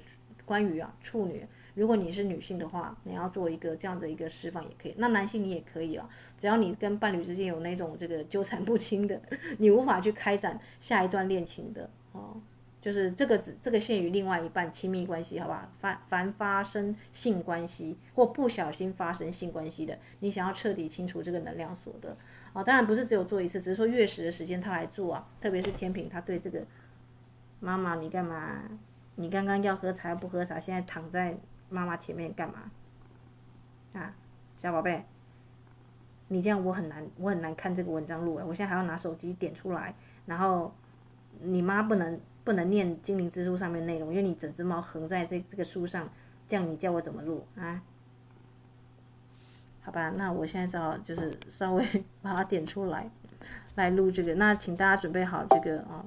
[0.46, 6.08] 关于啊处女，如果你是女性的话，你要做一个这样的一个释放也可以，那男性你也可以啊，
[6.38, 9.20] 只要你跟伴侣之间有那种这个纠缠不清的，
[9.58, 12.40] 你无法去开展下一段恋情的哦。
[12.80, 15.68] 就是这个只这个限于另外一半亲密关系，好吧？
[15.80, 22.16] 凡凡发生性关系或不小心发生性关系的，你想要彻底清除这个能量锁的
[22.52, 25.26] 啊，当然不是只有做一次，只是说月食的时间他来做啊。
[25.40, 26.64] 特别是天平，他对这个
[27.58, 28.62] 妈妈，你干嘛？
[29.16, 30.60] 你刚刚要喝茶不喝茶？
[30.60, 31.36] 现在躺在
[31.76, 32.70] 妈妈前面干嘛？
[33.92, 34.14] 啊，
[34.56, 35.04] 小宝贝，
[36.28, 40.74] 你这样我很难，我很难看这个文章录哎，我现在还要拿手机点出来，然后
[41.40, 42.18] 你妈不能。
[42.46, 46.08] 不能念精灵之书上面内容，因为你整只猫横在这这个书上，
[46.46, 47.82] 这样你叫我怎么录啊？
[49.82, 51.84] 好吧，那我现在只好就是稍微
[52.22, 53.10] 把它点出来，
[53.74, 54.36] 来录这个。
[54.36, 56.04] 那请大家准备好这个啊，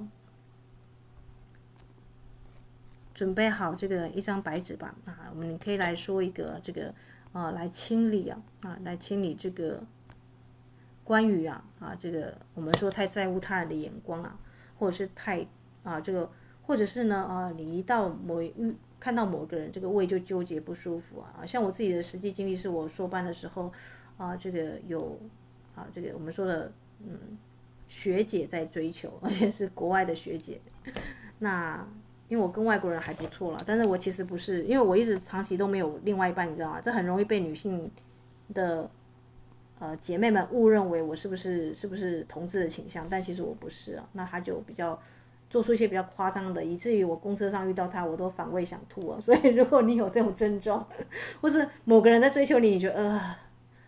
[3.20, 4.94] 准备好这个一张白纸吧。
[5.04, 6.94] 啊，我们你可以来说一个这个
[7.34, 9.82] 啊，来清理啊啊，来清理这个
[11.04, 14.38] 关于啊啊这个我们说太在乎他人的眼光啊，
[14.78, 15.46] 或者是太。
[15.82, 16.30] 啊，这个
[16.66, 18.52] 或者是呢，啊，你一到某一
[18.98, 21.40] 看到某个人，这个胃就纠结不舒服啊。
[21.46, 23.72] 像我自己的实际经历是，我硕班的时候，
[24.18, 25.18] 啊，这个有
[25.74, 26.70] 啊，这个我们说的，
[27.02, 27.38] 嗯，
[27.88, 30.60] 学姐在追求，而且是国外的学姐。
[31.38, 31.88] 那
[32.30, 36.80] 因为我跟外国人还不错啦，但是我其实不是，因为我一直长期都没有另外一半，你知道吗？
[36.82, 37.90] 这很容易被女性
[38.54, 38.88] 的
[39.78, 44.08] 呃姐妹们误认为我是不是是不是同志的倾向，但其实我不是啊。
[44.14, 44.98] 那他就比较。
[45.50, 49.18] 做出一些比较夸张的，以至于我公车上遇到他，我都反胃想吐啊。
[49.20, 50.86] 所以如果你有这种症状，
[51.40, 53.36] 或是某个人在追求你，你觉得呃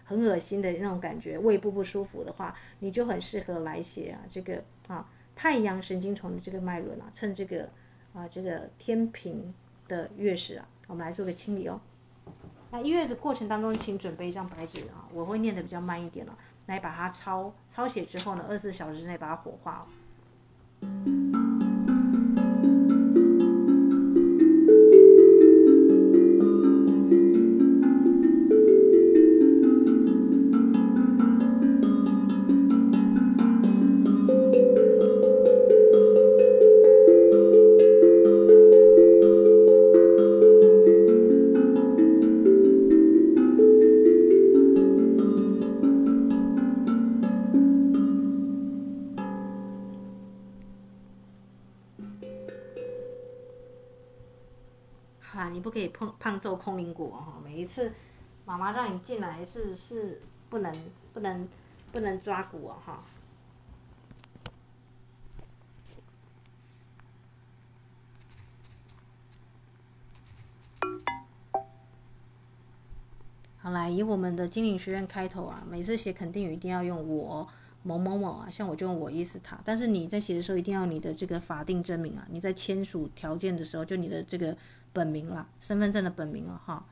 [0.02, 7.68] 很恶心的那种感觉，胃部不舒服的话，你就很适合来写啊这个啊太阳神经丛的这个脉轮啊，趁这个
[8.14, 9.52] 啊这个天平
[9.88, 11.80] 的月食啊，我们来做个清理哦。
[12.70, 21.51] 那音乐的过程当中，请准备一张白纸啊，我会念得比较慢一点了，来把它抄抄写之后呢，二十四小时之内把它火化哦。
[56.62, 57.40] 空灵果哈。
[57.42, 57.92] 每一次
[58.44, 60.72] 妈妈让你进来是是不能
[61.12, 61.48] 不能
[61.90, 63.02] 不能抓鼓哦哈。
[73.58, 77.46] 好，来以我们的精灵学院开头啊，每次写肯定语一定要用我
[77.84, 79.60] 某某某啊，像我就用我伊斯塔。
[79.64, 84.56] 但是你在写的时候一定要你的这个法定真名啊，你在签署条件的时候就你的这个
[84.92, 86.84] 本名啦，身份证的本名了哈。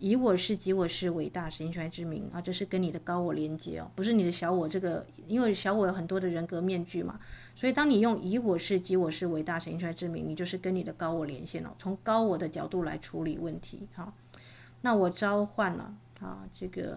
[0.00, 7.18] 以我是及我是伟大神权之名啊，这是跟你的高我连接哦，不是你的小我这个，因为小我有很多的人格面具嘛，
[7.56, 14.12] 所以当你用以我是及我是伟大神权之名，你就是跟你的高我连线哦，从高我的角度来处理问题哈。
[14.82, 16.96] 那我召唤了啊，这个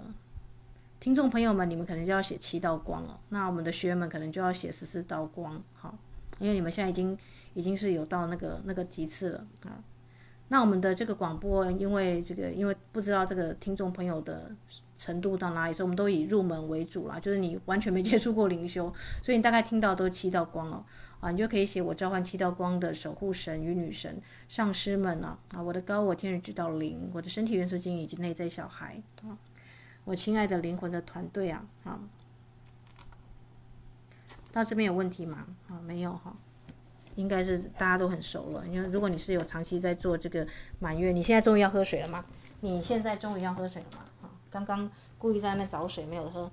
[1.00, 3.20] 听众朋友们，你们可能就要写七道光了。
[3.30, 5.98] 那我们的学员们可能就要写十四道光，好，
[6.38, 7.18] 因为你们现在已经
[7.56, 9.84] 已经是有到那个那个级次了啊。
[10.52, 14.52] 那我们的这个广播，因为这个因为不知道这个听众朋友的
[14.98, 20.86] 程度到哪里，所以我们都以入门为主啦，就是你完全没接触过灵修，所以你大概听到都七道光了。
[21.22, 29.38] 啊，你就可以写我召唤七道光的守护神与女神、上师们啊，啊，我的高我天人指导灵，我的身体元素精以及内在小孩啊，
[30.04, 31.98] 我亲爱的灵魂的团队啊，啊，
[34.52, 35.46] 到这边有问题吗？
[35.70, 36.36] 啊，没有哈，
[37.22, 38.66] 应该是大家都很熟了。
[38.68, 40.46] 因为如果你是有长期在做这个
[40.80, 42.26] 满月，你现在终于要喝水了吗？
[42.62, 44.06] 你现在终于要喝水了吗？
[44.24, 46.52] 啊，刚刚故意在那边找水没有喝。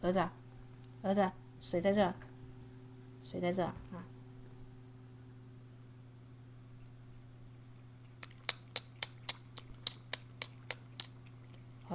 [0.00, 0.22] 儿子，
[1.02, 2.14] 儿子，水在这，
[3.24, 4.03] 水在这啊！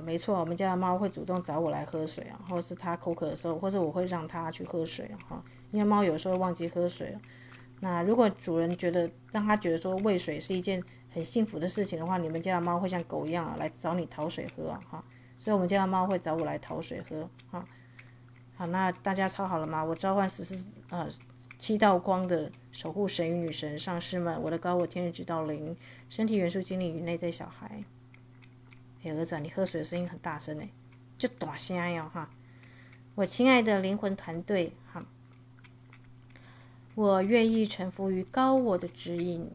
[0.02, 5.18] 没错，我们家的猫会主动找我来喝水啊，或者是它口渴的时候，或者我会让它去喝水啊。
[5.28, 7.18] 哈，因为猫有时候忘记喝水。
[7.82, 14.82] 那如果主人觉得让它觉得说喂水是一件很幸福的事情的话，你们家的猫会像狗一样啊，来找你讨水喝啊！
[14.90, 15.04] 哈，
[15.38, 17.66] 所以我们家的猫会找我来讨水喝啊。
[18.56, 19.84] 好，那大家抄好了吗？
[19.84, 21.08] 我召唤十四呃
[21.58, 25.76] 七道光的守护神与女神上师们，我的高我天日指导灵，
[26.10, 27.84] 身体元素精灵与内在小孩。
[29.04, 30.70] 哎，儿子，你喝水的声音很大声哎，
[31.18, 32.30] 就大声哟哈！
[33.16, 35.06] 我亲爱的灵魂团队哈，
[36.96, 39.50] 我愿意臣服于高我的指引，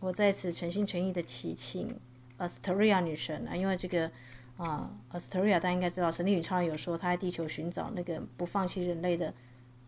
[0.00, 1.98] 我在此诚心诚意的祈请
[2.38, 4.10] Asteria 女神啊，因为这个。
[4.56, 9.34] 啊，Asteria，大家应该知道，神力女超人有说她在地球寻找那个不放弃人类的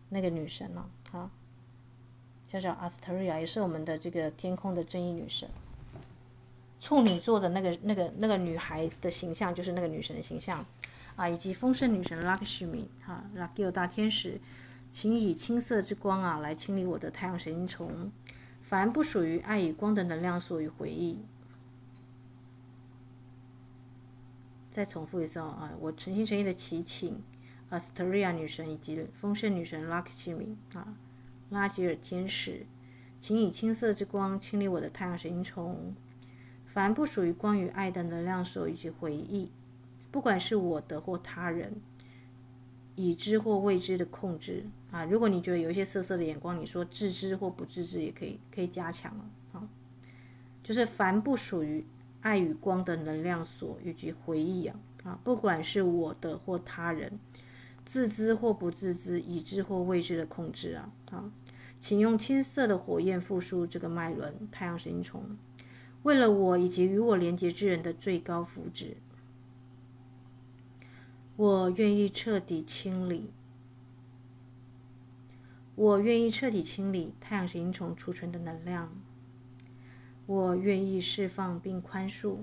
[0.09, 1.31] 那个女神了，啊，
[2.47, 5.49] 叫叫 Asteria，也是我们的这个天空的正义女神。
[6.79, 10.65] 处女座的那个那个那个女孩的形象就是那个女神的形象，
[11.15, 14.39] 啊，以及丰盛女神 Lakshmi，哈、啊、l a k i 大天使，
[14.91, 18.11] 请以青色之光啊来清理我的太阳神经丛，
[18.63, 21.19] 凡不属于爱与光的能量所与回忆。
[24.71, 25.71] 再重复一次啊！
[25.81, 27.21] 我诚心诚意的祈请
[27.69, 30.95] ，Asteria 女神以及丰盛女神 Lakshmi 啊，
[31.49, 32.65] 拉吉尔天使，
[33.19, 35.93] 请以青色之光清理我的太阳神经丛，
[36.73, 39.51] 凡不属于光与爱的能量所以及回忆，
[40.11, 41.73] 不管是我的或他人，
[42.95, 45.05] 已知或未知的控制啊。
[45.05, 49.67] 如果你觉得有一些色色的眼光，你说自知或不自知也可以，可以加强了啊。
[50.63, 51.85] 就是凡不属于。
[52.21, 57.17] 爱与光的能量所以及回忆啊啊，不管是我的或他人，
[57.85, 61.31] 自知或不自知，已知或未知的控制啊啊，
[61.79, 65.23] 请用青色的火焰复苏这个脉轮太阳神经丛，
[66.03, 68.95] 为了我以及与我连结之人的最高福祉，
[71.35, 73.31] 我愿意彻底清理，
[75.75, 78.93] 我愿意彻底清理太阳神经丛储存的能量。
[80.25, 82.37] 我愿意释放并宽恕，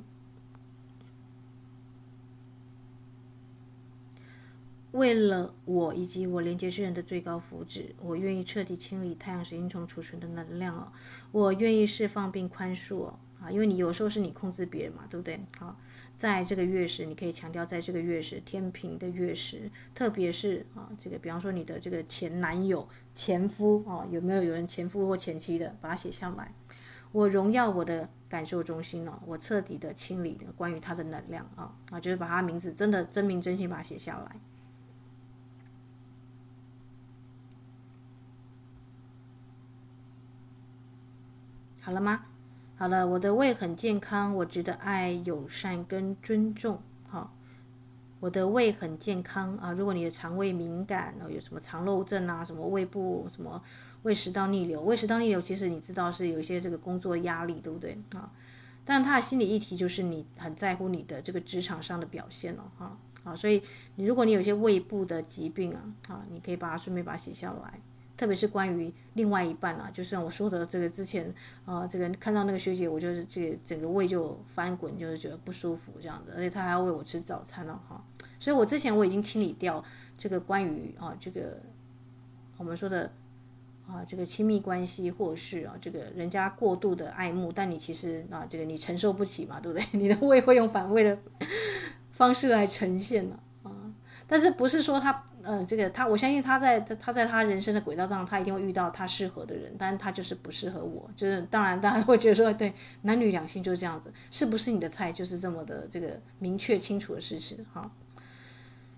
[4.91, 10.93] 为了我以及我连接之人的最高福祉，我愿意彻底清理太阳神经丛储存的能量哦。
[11.31, 13.19] 我愿意释放并宽恕哦。
[13.51, 15.40] 因为你有时候是你控制别人嘛，对不对？
[15.59, 15.76] 好，
[16.16, 26.53] 在这个月时，你可以强调在这个月时，天秤的月时，特别是啊，这个比方说你的这个前男友、前夫啊，有没有有人前夫或前妻的，把它写下来。
[27.12, 34.36] 我荣耀我的感受中心哦，我彻底的清理了关于他的能量啊啊，就是把他名字真的真名真姓把它写下来。
[41.80, 42.26] 好了吗？
[42.79, 46.79] 好了，我的胃很健康，我值得爱、友善跟尊重。
[47.09, 47.33] 好，
[48.20, 49.72] 我的胃很健康啊。
[49.72, 53.62] 如果你的肠胃敏感，然后有什么肠漏症啊，什么胃部什么
[54.03, 58.31] 胃食道逆流，胃食道逆流其实你知道是有一些这个工作压力，对不对啊？
[58.85, 63.62] 但他的心理议题就是你很在乎你的这个职场上的表现了哈啊，所以
[63.95, 67.81] 你如果你有些胃部的疾病啊啊，你可以把它顺便把它写下来。
[68.17, 71.33] 特别是关于另外一半啊，就像我说的这个之前
[71.64, 78.03] 啊、这个看到那个学姐，我就是这个整个胃就翻滚，就是觉得不舒服这样子，而且她还要喂我吃早餐了哈。
[78.41, 79.85] 所以我之前我已经清理掉
[80.17, 81.61] 这个关于啊这个
[82.57, 83.12] 我们说的
[83.87, 89.87] 啊这个亲密关系，或是啊这个人家过度的爱慕，但你其实啊这个你承受不起嘛，对不对？
[89.99, 91.19] 你的胃会用反胃的
[92.12, 93.71] 方式来呈现了啊，
[94.27, 95.25] 但是不是说他。
[95.47, 101.09] 嗯，这个他，我相信他在他在他人生的轨道上，他一定会遇到他适合的人，但他就是不适合我。
[101.16, 102.72] 就是当然，大家会觉得说，对，
[103.03, 107.90] 男女两性就是这样子，是不是你的菜，就是这么的这个明确清楚的事实哈。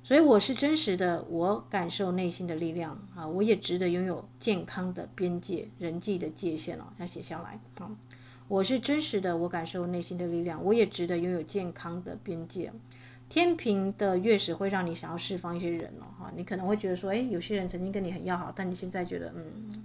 [0.03, 7.90] 所以我是真实的，我感受内心的力量啊，我也值得拥有健康的边界、人际的界限哦，要写下来啊。
[8.49, 12.72] 我是真实的，我感受内心的力量，我也值得拥有健康的边界。
[13.29, 19.85] 天平的月食会让你想要释放一些人哦，哈，你可能会觉得说，哎，有些人曾经跟你很要好，但你现在觉得，嗯，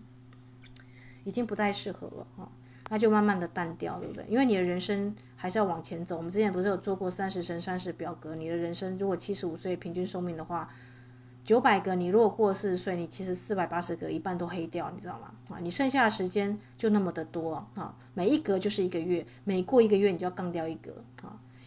[1.25, 2.49] 已经不太适合了，哈，
[2.89, 4.23] 那就慢慢的淡掉，对不对？
[4.29, 6.15] 因为你的人生还是要往前走。
[6.15, 8.33] 我们之前不是有做过三十乘三十表格？
[8.35, 10.69] 你的人生如果七十五岁平均寿命的话，
[11.43, 15.33] 九百个，你如果过四十岁，你其实四百八十个，一半都黑掉，你知道吗？
[15.49, 20.93] 啊，你剩下的时间就那么的多啊，每一格就是一个月，每过一个月你就要杠掉一格。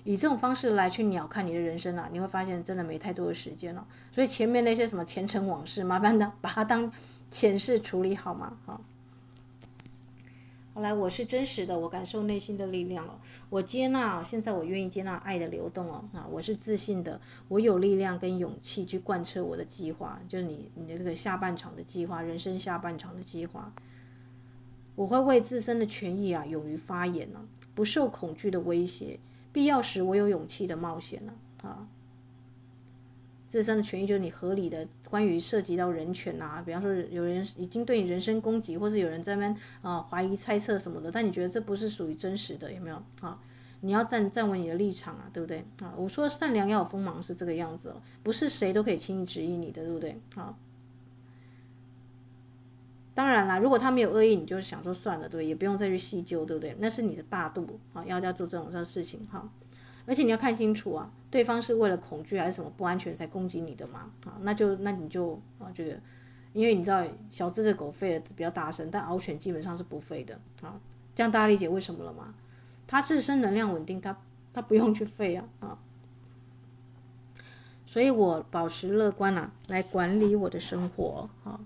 [0.06, 3.84] 以这种方式来去鸟看你的人生啊，你会发现真的没太多的时间了。
[4.12, 6.90] 所以前面那些什么前尘往事，麻烦的把它当
[7.28, 8.56] 前世处理好吗？
[8.64, 8.80] 好，
[10.74, 13.18] 后来我是真实的，我感受内心的力量了。
[13.50, 16.04] 我接纳，现在我愿意接纳爱的流动哦。
[16.14, 23.72] 啊，我是自信的，我有力量跟勇气去贯彻我的计划，就是你你的这个下半场的计划，人生下半场的计划。
[24.94, 27.40] 我会为自身的权益啊，勇于发言呢，
[27.74, 29.18] 不受恐惧的威胁。
[29.56, 31.32] 必要时，我有勇气的冒险了
[31.62, 31.88] 啊！
[33.48, 43.40] 自身的权益就是你合理的，关于涉及到人权啊，比方说有人已经对你人身攻击，或是有人在那边啊怀疑猜测什么的，但你觉得这不是属于真实的，有没有啊？
[43.80, 45.94] 你要站站稳你的立场啊，对不对啊？
[45.96, 50.54] 我说善良要有锋芒是这个样子哦，不是谁都可以轻易质疑你的，对不对啊？
[53.16, 55.46] 当然啦，如果他没有恶意，你就想说算了，对不对？
[55.46, 56.76] 也不用再去细究，对不对？
[56.78, 59.48] 那是你的大度啊，要要做这种这事情哈。
[60.04, 64.10] 而且你要看清楚啊，对方是为了恐惧还是什么不安全才攻击你的嘛？
[64.26, 65.98] 啊，那就那你就啊这个，
[66.52, 70.78] 因为你知道小只的狗吠的比较大声，但獒犬基本上是不吠的啊。
[71.14, 72.34] 这样大家理解为什么了吗？
[72.86, 74.14] 它自身能量稳定，它
[74.52, 75.78] 它不用去吠啊啊。
[77.86, 81.58] 所以我保持乐观啊，来管理我的生活啊。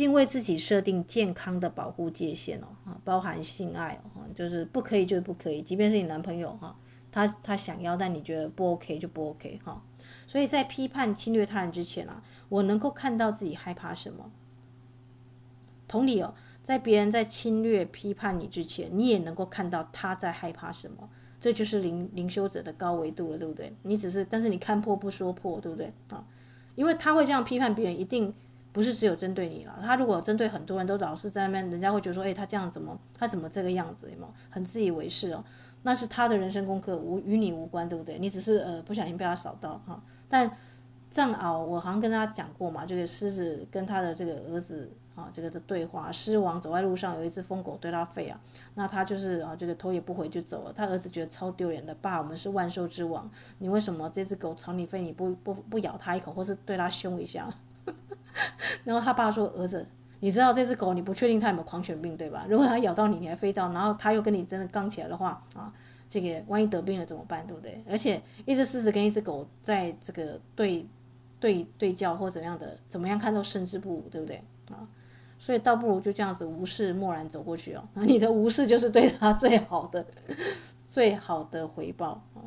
[0.00, 6.74] 并为自己设定健康的保护界限哦，啊，包含性爱哦，就是不可以就是不可以，即便是你男朋友哈，
[7.12, 9.82] 他他想要，但你觉得不 OK 就不 OK 哈。
[10.26, 14.30] 所以在批判侵略他人之前啊，我能够看到自己害怕什么。
[15.86, 16.32] 同理哦，
[16.62, 23.70] 在别人在侵略批判你之前，你也能够看到他在害怕什么，这就是灵灵修者的高维度了，对不对？
[23.82, 26.24] 你只是，但是你看破不说破，对不对啊？
[26.74, 28.32] 因为他会这样批判别人，一定。
[28.72, 34.34] 不是只有针对你了，他如果针对很多人都老是在那边，人家会觉得说，哎，他这样怎么，他怎么这个样子，有没有？
[34.48, 35.44] 很自以为是哦，
[35.82, 38.18] 那是他的人生功课，无与你无关，对不对？
[38.18, 40.00] 你只是呃不小心被他扫到哈。
[40.28, 40.50] 但
[41.10, 48.40] 藏獒，我好像跟大家讲过嘛，这个狮子跟他的这个儿子啊，这个的对话，狮王走在路上，有一只疯狗对他吠啊，
[48.74, 50.72] 那他就是啊，这个头也不回就走了。
[50.72, 57.52] 他儿子觉得超丢脸的，爸，我们是万兽之王，你为什么这只狗朝你吠，你不不不咬它一口，或是对它凶一下？
[58.84, 59.86] 然后他爸说：“儿子，
[60.20, 62.46] 你知道这只狗，你不确定它有没有狂犬病，对吧？
[62.48, 65.72] 如果它咬到你，你还飞到，然后它又跟你真的刚起来的话，啊，
[66.08, 67.82] 这个万一得病了怎么办，对不对？
[67.88, 70.86] 而且一只狮子跟一只狗在这个对
[71.38, 74.42] 对对叫或怎样的，怎么样看都胜之不武，对不对？
[74.70, 74.86] 啊，
[75.38, 77.82] 所以倒不如就这样子无视漠然走过去哦。
[78.06, 80.04] 你的无视就是对他最好的
[80.88, 82.44] 最好的回报啊。”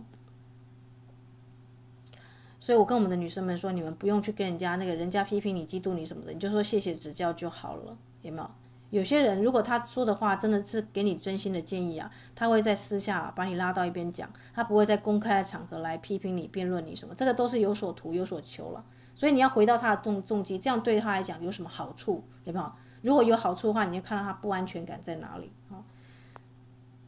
[2.63, 8.49] 所以，我跟我们的女生们说，你们不用去跟人家那个人家批评你、嫉妒你什么的，你就说谢谢指教就好了，有没有？
[8.89, 18.85] 有些人如果他说的话真的是给你真心的建议啊，他会在私下把你拉到一边讲，他不会在公开的场合来批评你、辩论你什么，这个都是有所图、有所求了。
[19.13, 22.71] 所以你要回到他的动动机，这样对他来讲有什么好处，有没有？
[23.01, 25.83] 如果有好处的话，你就看到他不安全感在哪里啊。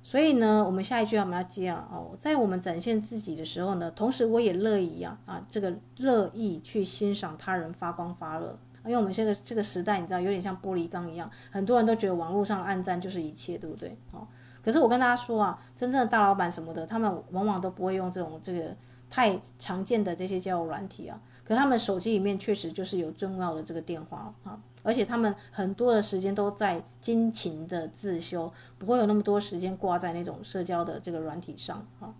[0.07, 8.55] 所以呢，我们下一句我们要接啊哦，在我们展现自己的时候呢，同时我也乐意啊啊这个乐意去欣赏他人发光发热。
[8.83, 13.97] 因为我们现在这个时代，你知道有点像玻璃缸一样，很多人都觉得网络上暗赞就是一切，对不对？
[14.11, 14.27] 哦，
[14.63, 18.77] 可是我跟大家说啊，真正的大老板什么的，他们往往都不会用这种这个
[19.09, 21.19] 太常见的这些交友软体啊。
[21.47, 32.13] 可他们手机里面确实就是有重要的这个电话啊，而且他们很多的时间都在辛勤的自修，不会有那么多时间挂在那种社交的这个软体上啊。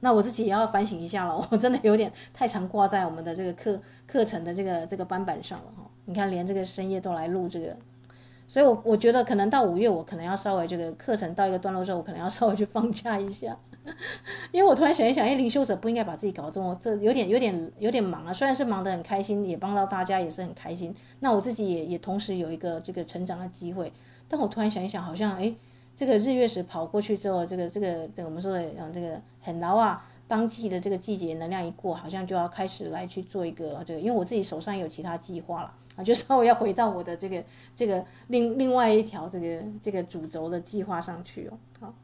[0.00, 5.88] 那我自己也要反省一下了， 我真的有点太常挂在我们的这个课课程的这个这个班板上了哈。
[6.04, 7.74] 你看，连这个深夜都来录这个，
[8.46, 13.56] 所以我我觉得可能到五月，我可能要稍微这个课程到一个段落之后，我可能要稍微去放假一下。
[14.50, 18.32] 因为我突然想一想，哎，灵修者不应该把自己搞这么这有点有点有点忙啊。
[18.32, 20.94] 虽然是忙得很开心，也帮到大家，也是很开心。
[21.20, 23.92] 那我自己也也同时有一个这个成长的机会。
[24.26, 25.54] 但我突然想一想，好像哎，
[25.94, 37.44] 这个日月食跑过去之后，这个这个这个我们说的嗯这个很牢啊，当季的这个季节能量一过，好像就要开始来去做一个这个，因为我自己手上有其他计划了啊，就稍微要回到我的这个
[37.76, 41.94] 这个另另外一条这个这个主轴的计划上去哦，好。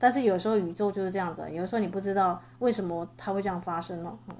[0.00, 4.34] 但是有时候宇宙就是这样子，有时候你不知道为什么它会这样发生了，嗯，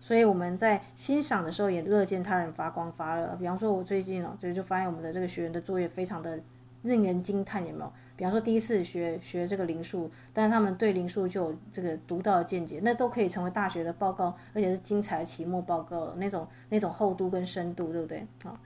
[0.00, 3.36] 所以我们在欣赏的时候也乐见他人发光发热。
[3.36, 6.40] 比方说，我最近哦，就就发现我们的这个学员的作业非常的
[6.82, 7.92] 令人惊叹，有没有？
[8.16, 18.26] 比方说第一次学学这个灵数，但是他们对灵数就有这个独到的见解，那都可以成为大学的报告，而且是精彩的期末报告，那种那种厚度跟深度，对不对？
[18.42, 18.60] 啊，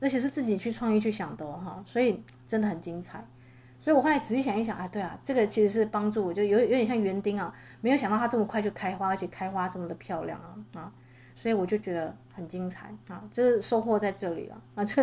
[0.00, 3.26] 而且是自己去创意去想的哈，所以真的很精彩。
[3.88, 10.92] 所以我后来仔细想一想，啊，对啊，这个其实是帮助我，就有有点像园丁啊，没有想到它这么快就开花，而且开花这么的漂亮啊啊，
[11.34, 15.02] 所以我就觉得很精彩啊，就是收获在这里了啊，这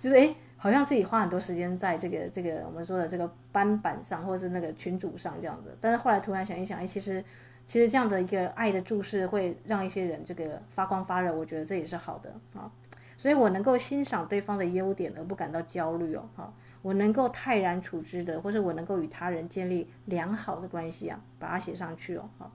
[0.00, 7.22] 就是诶，好像自己花很多时间在这个这个我们说的这个班板上，或者是那个群组上这样子，但是后来突然想一想，哎，其实
[7.66, 12.72] 其实这样的一个爱的注视会让一些人这个发光发热，我觉得这也是好的啊，
[13.18, 16.50] 所以我能够欣赏对方的优点而不感到焦虑哦，哈。
[16.82, 22.28] 我能够泰然处之的，或者我能够与他人建立良好的关系啊，把它写上去哦。
[22.38, 22.50] 好，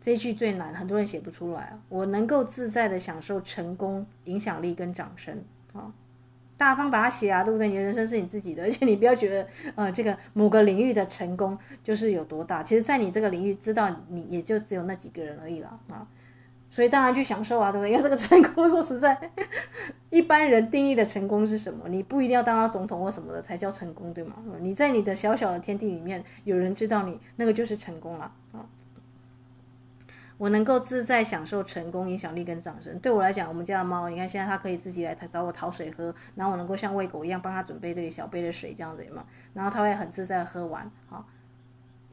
[0.00, 1.80] 这一句最难，很多人写不出来啊。
[1.88, 5.92] 我能够自在的享受成功、影响力跟掌声啊，
[6.56, 7.68] 大方把它写啊，对不对？
[7.68, 16.06] 你的人生是你自己的， 而且你不要觉得呃，这个某个领域的成功就是有多大，其实，在你这个领域，知道你也就只有那几个人而已了啊。
[16.70, 17.90] 所以当然去享受啊，对不对？
[17.92, 19.30] 因为这个成功，说实在，
[20.10, 21.88] 一般人定义的成功是什么？
[21.88, 24.36] 你不一定要当到总统或什么的才叫成功，对吗？
[24.60, 28.66] 你在你的小小的天地里面，有人知道你，那个就是成功了啊。
[30.36, 32.96] 我能够自在享受成功、影响力跟掌声。
[33.00, 41.24] 对我来讲，我们家的猫，你看现在它可以自己来找我讨水喝，然后我能够像喂狗一样帮它准备这个小杯的水，这样子嘛，然后它会很自在的喝完，好。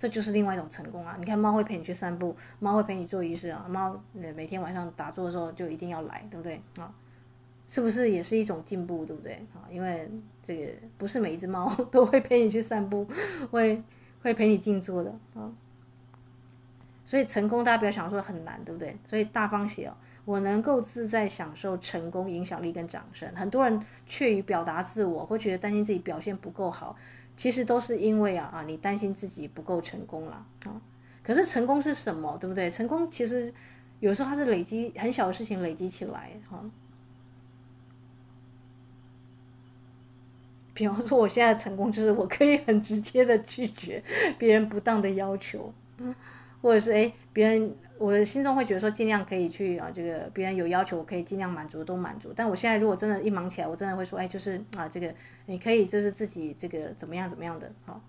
[0.06, 1.16] 这就是另外一种成功啊！
[1.18, 6.94] 你看，猫会陪你去散步，猫会陪你做仪式啊，猫每天晚上打坐的时候就一定要来，对不对啊？
[7.68, 9.66] 是不是也是一种进步，对不对啊？
[9.68, 10.08] 因为
[10.46, 13.08] 这个不是每一只猫 都会陪你去散步，
[13.50, 13.82] 会
[14.22, 15.52] 会陪你静坐的啊。
[17.04, 18.96] 所以成功，大家不要想说很难，对不对？
[19.08, 23.28] 所以大方写哦，我能够自在享受成功、影响力跟掌声。
[23.36, 26.96] 很多人怯于表达自我，会觉得担心自己表现不够好。
[27.38, 30.82] 其实都是因为啊啊，你担心自己不够成功了啊。
[31.24, 32.70] 可是成功是什么，对不对？
[32.70, 33.54] 成功其实
[34.00, 36.64] 有时候它是累积很小的事情累积起来哈。
[40.74, 44.04] 比方说，我现在成功就是我可以很直接的拒绝
[44.38, 45.74] 别人不当的要求，
[46.62, 47.76] 或者是诶别人。
[47.98, 52.34] 我的心中会觉得说，尽量可以去啊，这个别人有要求，我可以尽量满足都满足。
[52.36, 55.14] 但我现在如果真的，一忙起来，我真的会说，哎，就是啊，这个
[55.46, 58.02] 你可以就是自己这个怎么样怎么样的，好。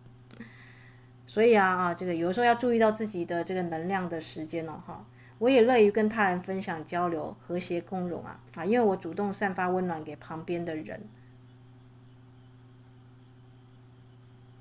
[1.28, 5.04] 所以啊啊，这个有时候要注意到自己的这个能量的时间哦哈。
[5.38, 11.00] 我也乐于跟他人分享交流，和谐共融啊啊，因为我主动散发温暖给旁边的人。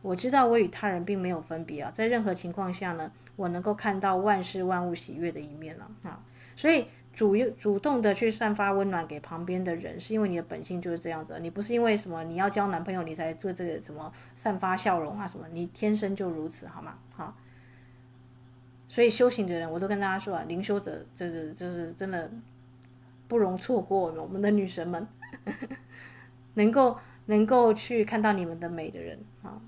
[0.02, 6.24] 我知道我与他人并没有分别啊，在任何情况下呢，我能够看到万事万物喜悦的一面了啊，
[6.56, 16.98] 所以主主动的去散发温暖给旁边的人，是因为你的本性就是这样子，你不是因为什么你要交男朋友你才做这个什么散发笑容啊什么，你天生就如此好吗？
[17.16, 17.36] 好，
[18.88, 22.30] 所以修行的人，我都跟大家说啊，灵修者就是就是真的
[23.28, 25.08] 不容错过我们的女神们，
[26.56, 29.60] 能够能够去看到你们的美的人啊。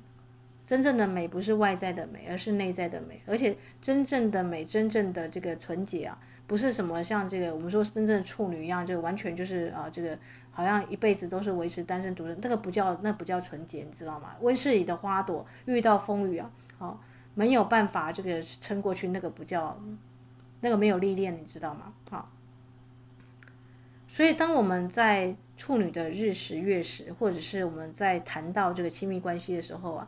[0.67, 3.21] 真正的美不是外在的美，而是内在的美。
[3.25, 10.19] 而且真正的美，真正的这个纯洁啊，不是什么像这个我们说真正的处女一样，就完全就是啊这个
[10.51, 14.35] 好像一辈子都是维持单身独身，那个不叫那不叫纯洁，你知道吗？
[14.41, 16.99] 温室里的花朵遇到风雨啊，啊
[17.33, 19.81] 没有办法这个撑过去，那个不叫
[20.59, 21.93] 那个没有历练，你知道吗？
[22.09, 22.29] 好，
[24.09, 30.05] 所以当我们在处女的日食月食，或者是我们在谈到这个亲密关系的时候啊。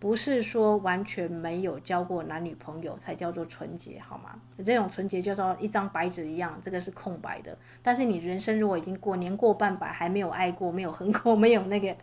[0.00, 4.40] 不是说完全没有交过男女朋友才叫做纯洁，好吗？
[4.64, 7.56] 这种纯洁就像一张白纸一样，这个是空白的。
[7.82, 11.94] 但是你人生如果已经过年过半百，还没有爱过，没有恨过，没有那个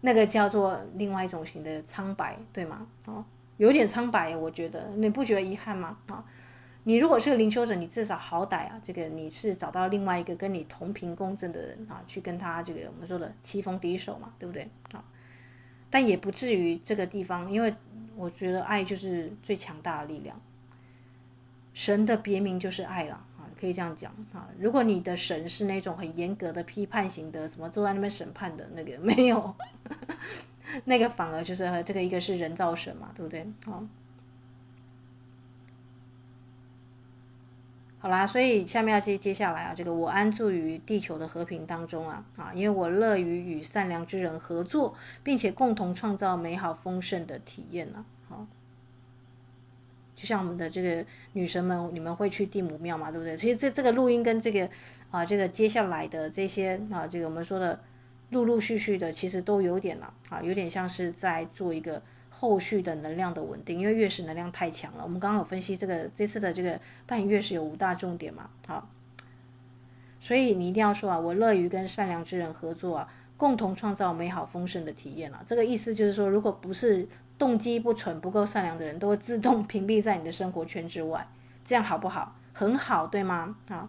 [0.00, 2.84] 那个叫做另外一种型的苍白，对吗？
[3.06, 3.24] 哦，
[3.56, 5.96] 有点苍白，我觉得你不觉得遗憾吗？
[6.08, 6.24] 啊，
[6.82, 14.68] 你如果是个灵修者，你至少好歹啊，这个你是找到另外一个跟你同频共振的人啊，去跟他这个我们说的棋逢敌手嘛，对不对？
[14.90, 15.04] 啊。
[15.90, 17.74] 但也不至于这个地方，因为
[18.16, 20.40] 我觉得爱就是最强大的力量。
[21.74, 24.48] 神的别名就是爱了啊，可以这样讲啊。
[24.58, 29.54] 如果你的神是那种很严格的批判型的，什么坐在那边审判的那个，没有，
[30.86, 33.40] 那个反而就是这个一个是人造神嘛，对不对？
[33.66, 33.88] 啊。
[38.00, 44.94] 好啦，所以下面要接接下来啊，这个我安住于地球的和平当中啊啊，因为我乐于与善良之人合作，
[45.24, 48.30] 并且共同创造美好丰盛的体验呢、啊。
[48.30, 48.46] 好，
[50.14, 53.36] 就像我们的这个女神们，你们会去地母庙嘛，对不对？
[53.36, 54.70] 其实这这个录音跟这个
[55.10, 57.80] 啊，这个接下来的这些啊，这个我们说的
[58.30, 62.00] 陆陆续续的，其实都有点了啊，有点像是在做一个。
[62.40, 65.02] 后续的能量的稳定，因为月食能量太强了。
[65.02, 68.88] 我们刚刚有分析这个这次的这个半月食有五大重点嘛，好，
[70.20, 75.42] 所以你一定要说啊，我乐于跟善良之人合作啊，共同创造美好丰盛的体验啊。
[75.44, 81.26] 这个意思就是说，如果不是动机不纯、不够善良的人，都会自动 屏蔽在你的生活圈之外，
[81.64, 82.36] 这样好不好？
[82.52, 83.56] 很好，对吗？
[83.68, 83.88] 好。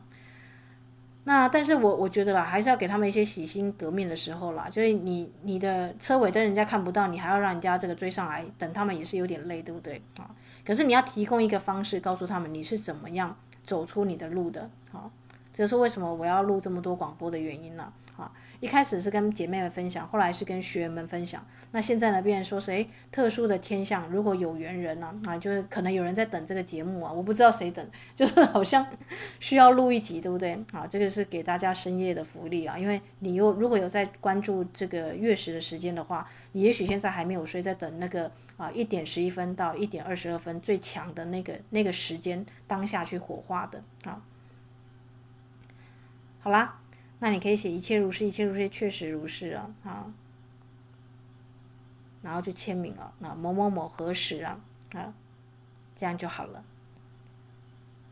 [1.26, 4.68] 那但是我我觉得啦，还是要给他们一些洗心革面的时候啦。
[4.72, 10.32] 所以你你的车尾灯人家看不到，你还要让人家这个追上来等他们也是有点累，对不对啊？
[10.66, 15.12] 可是你要提供一个方式，告诉他们你是怎么样走出你的路的啊。
[15.54, 17.92] 这是为什么我要录这么多广播的原因呢？
[18.60, 21.46] 一开始是跟姐妹们分享，后来是跟学员们分享。
[21.72, 28.86] 那现在呢，变成说谁，特殊的天象，如果有缘人呢，啊，就是可能有人在等这个节目啊，我不知道谁等， 就是好像
[29.40, 30.54] 需要录一集，对不对？
[30.74, 44.22] 啊，这个是给大家深夜的福利啊，因为你有如果有在关注这个月食的时间的话，你也许现在还没有睡，在等那个啊一点十一分到一点二十二分最强的那个那个时间当下去火化的啊。
[46.42, 46.80] 好啦。
[47.20, 50.14] 那你可以写一切如是，一切如是，确实如是啊，啊，
[52.22, 54.60] 然后就签名了，那某某某何时啊，
[54.94, 55.14] 啊，
[55.96, 56.64] 这样就好了。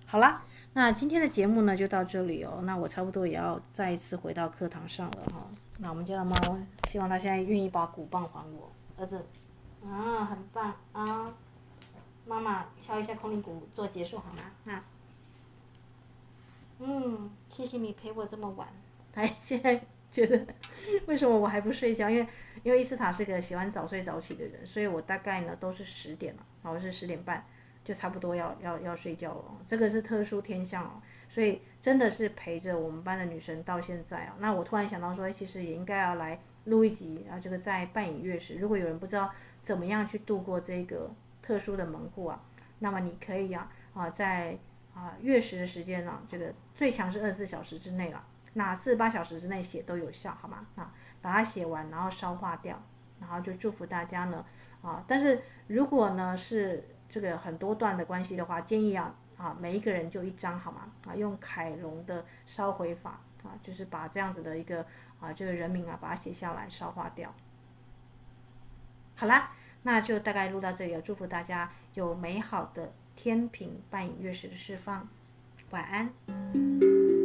[0.05, 0.43] 好啦，
[0.73, 5.47] 那今天的节目呢就到这里哦，那我差不多也要再一次回到课堂上了哈。
[5.77, 6.35] 那我们家的猫，
[6.89, 9.25] 希望它现在愿意把鼓棒还我，儿子，
[9.85, 11.33] 啊，很棒啊，
[12.25, 14.73] 妈妈敲一下空灵鼓做结束好吗？
[14.73, 14.83] 啊，
[16.79, 18.67] 嗯，谢谢你陪我这么晚。
[19.17, 20.39] 哎，现在觉得
[21.07, 22.07] 为什么我还不睡觉？
[22.07, 22.27] 因为
[22.61, 27.43] 因为伊斯塔是个喜欢早睡早起的人，所以我大概呢都是十点了，然后是十点半
[27.83, 29.57] 就差不多要要要睡觉了。
[29.67, 34.35] 这个是特殊天象哦，所以真的是陪着我们班的女神到现在啊。
[34.37, 41.09] 那我突然想到说，其实也应该要来录一集啊，这个在半影月食，如果有人不知道怎么样去度过这个
[41.41, 42.39] 特殊的门户啊，
[42.77, 44.55] 那么你可以呀啊在
[44.93, 48.23] 啊月食的时间呢，这个最强是二十四小时之内了。
[48.53, 50.65] 那四十八小时之内写都有效，好吗？
[50.75, 52.81] 啊，把它写完，然后烧化掉，
[53.19, 54.45] 然后就祝福大家呢，
[54.81, 60.89] 啊，但是如果呢是这个很多段的关系的话，建议啊啊每一个人就一张，好吗？
[61.07, 64.85] 啊，用凯龙的烧毁法啊，就是把这样子的一个
[65.19, 67.33] 啊这个人名啊把它写下来烧化掉。
[69.15, 69.51] 好啦，
[69.83, 75.07] 那就大概录到这里了，祝福大家有美好的天平半影月食的释放，
[75.71, 77.16] 晚安。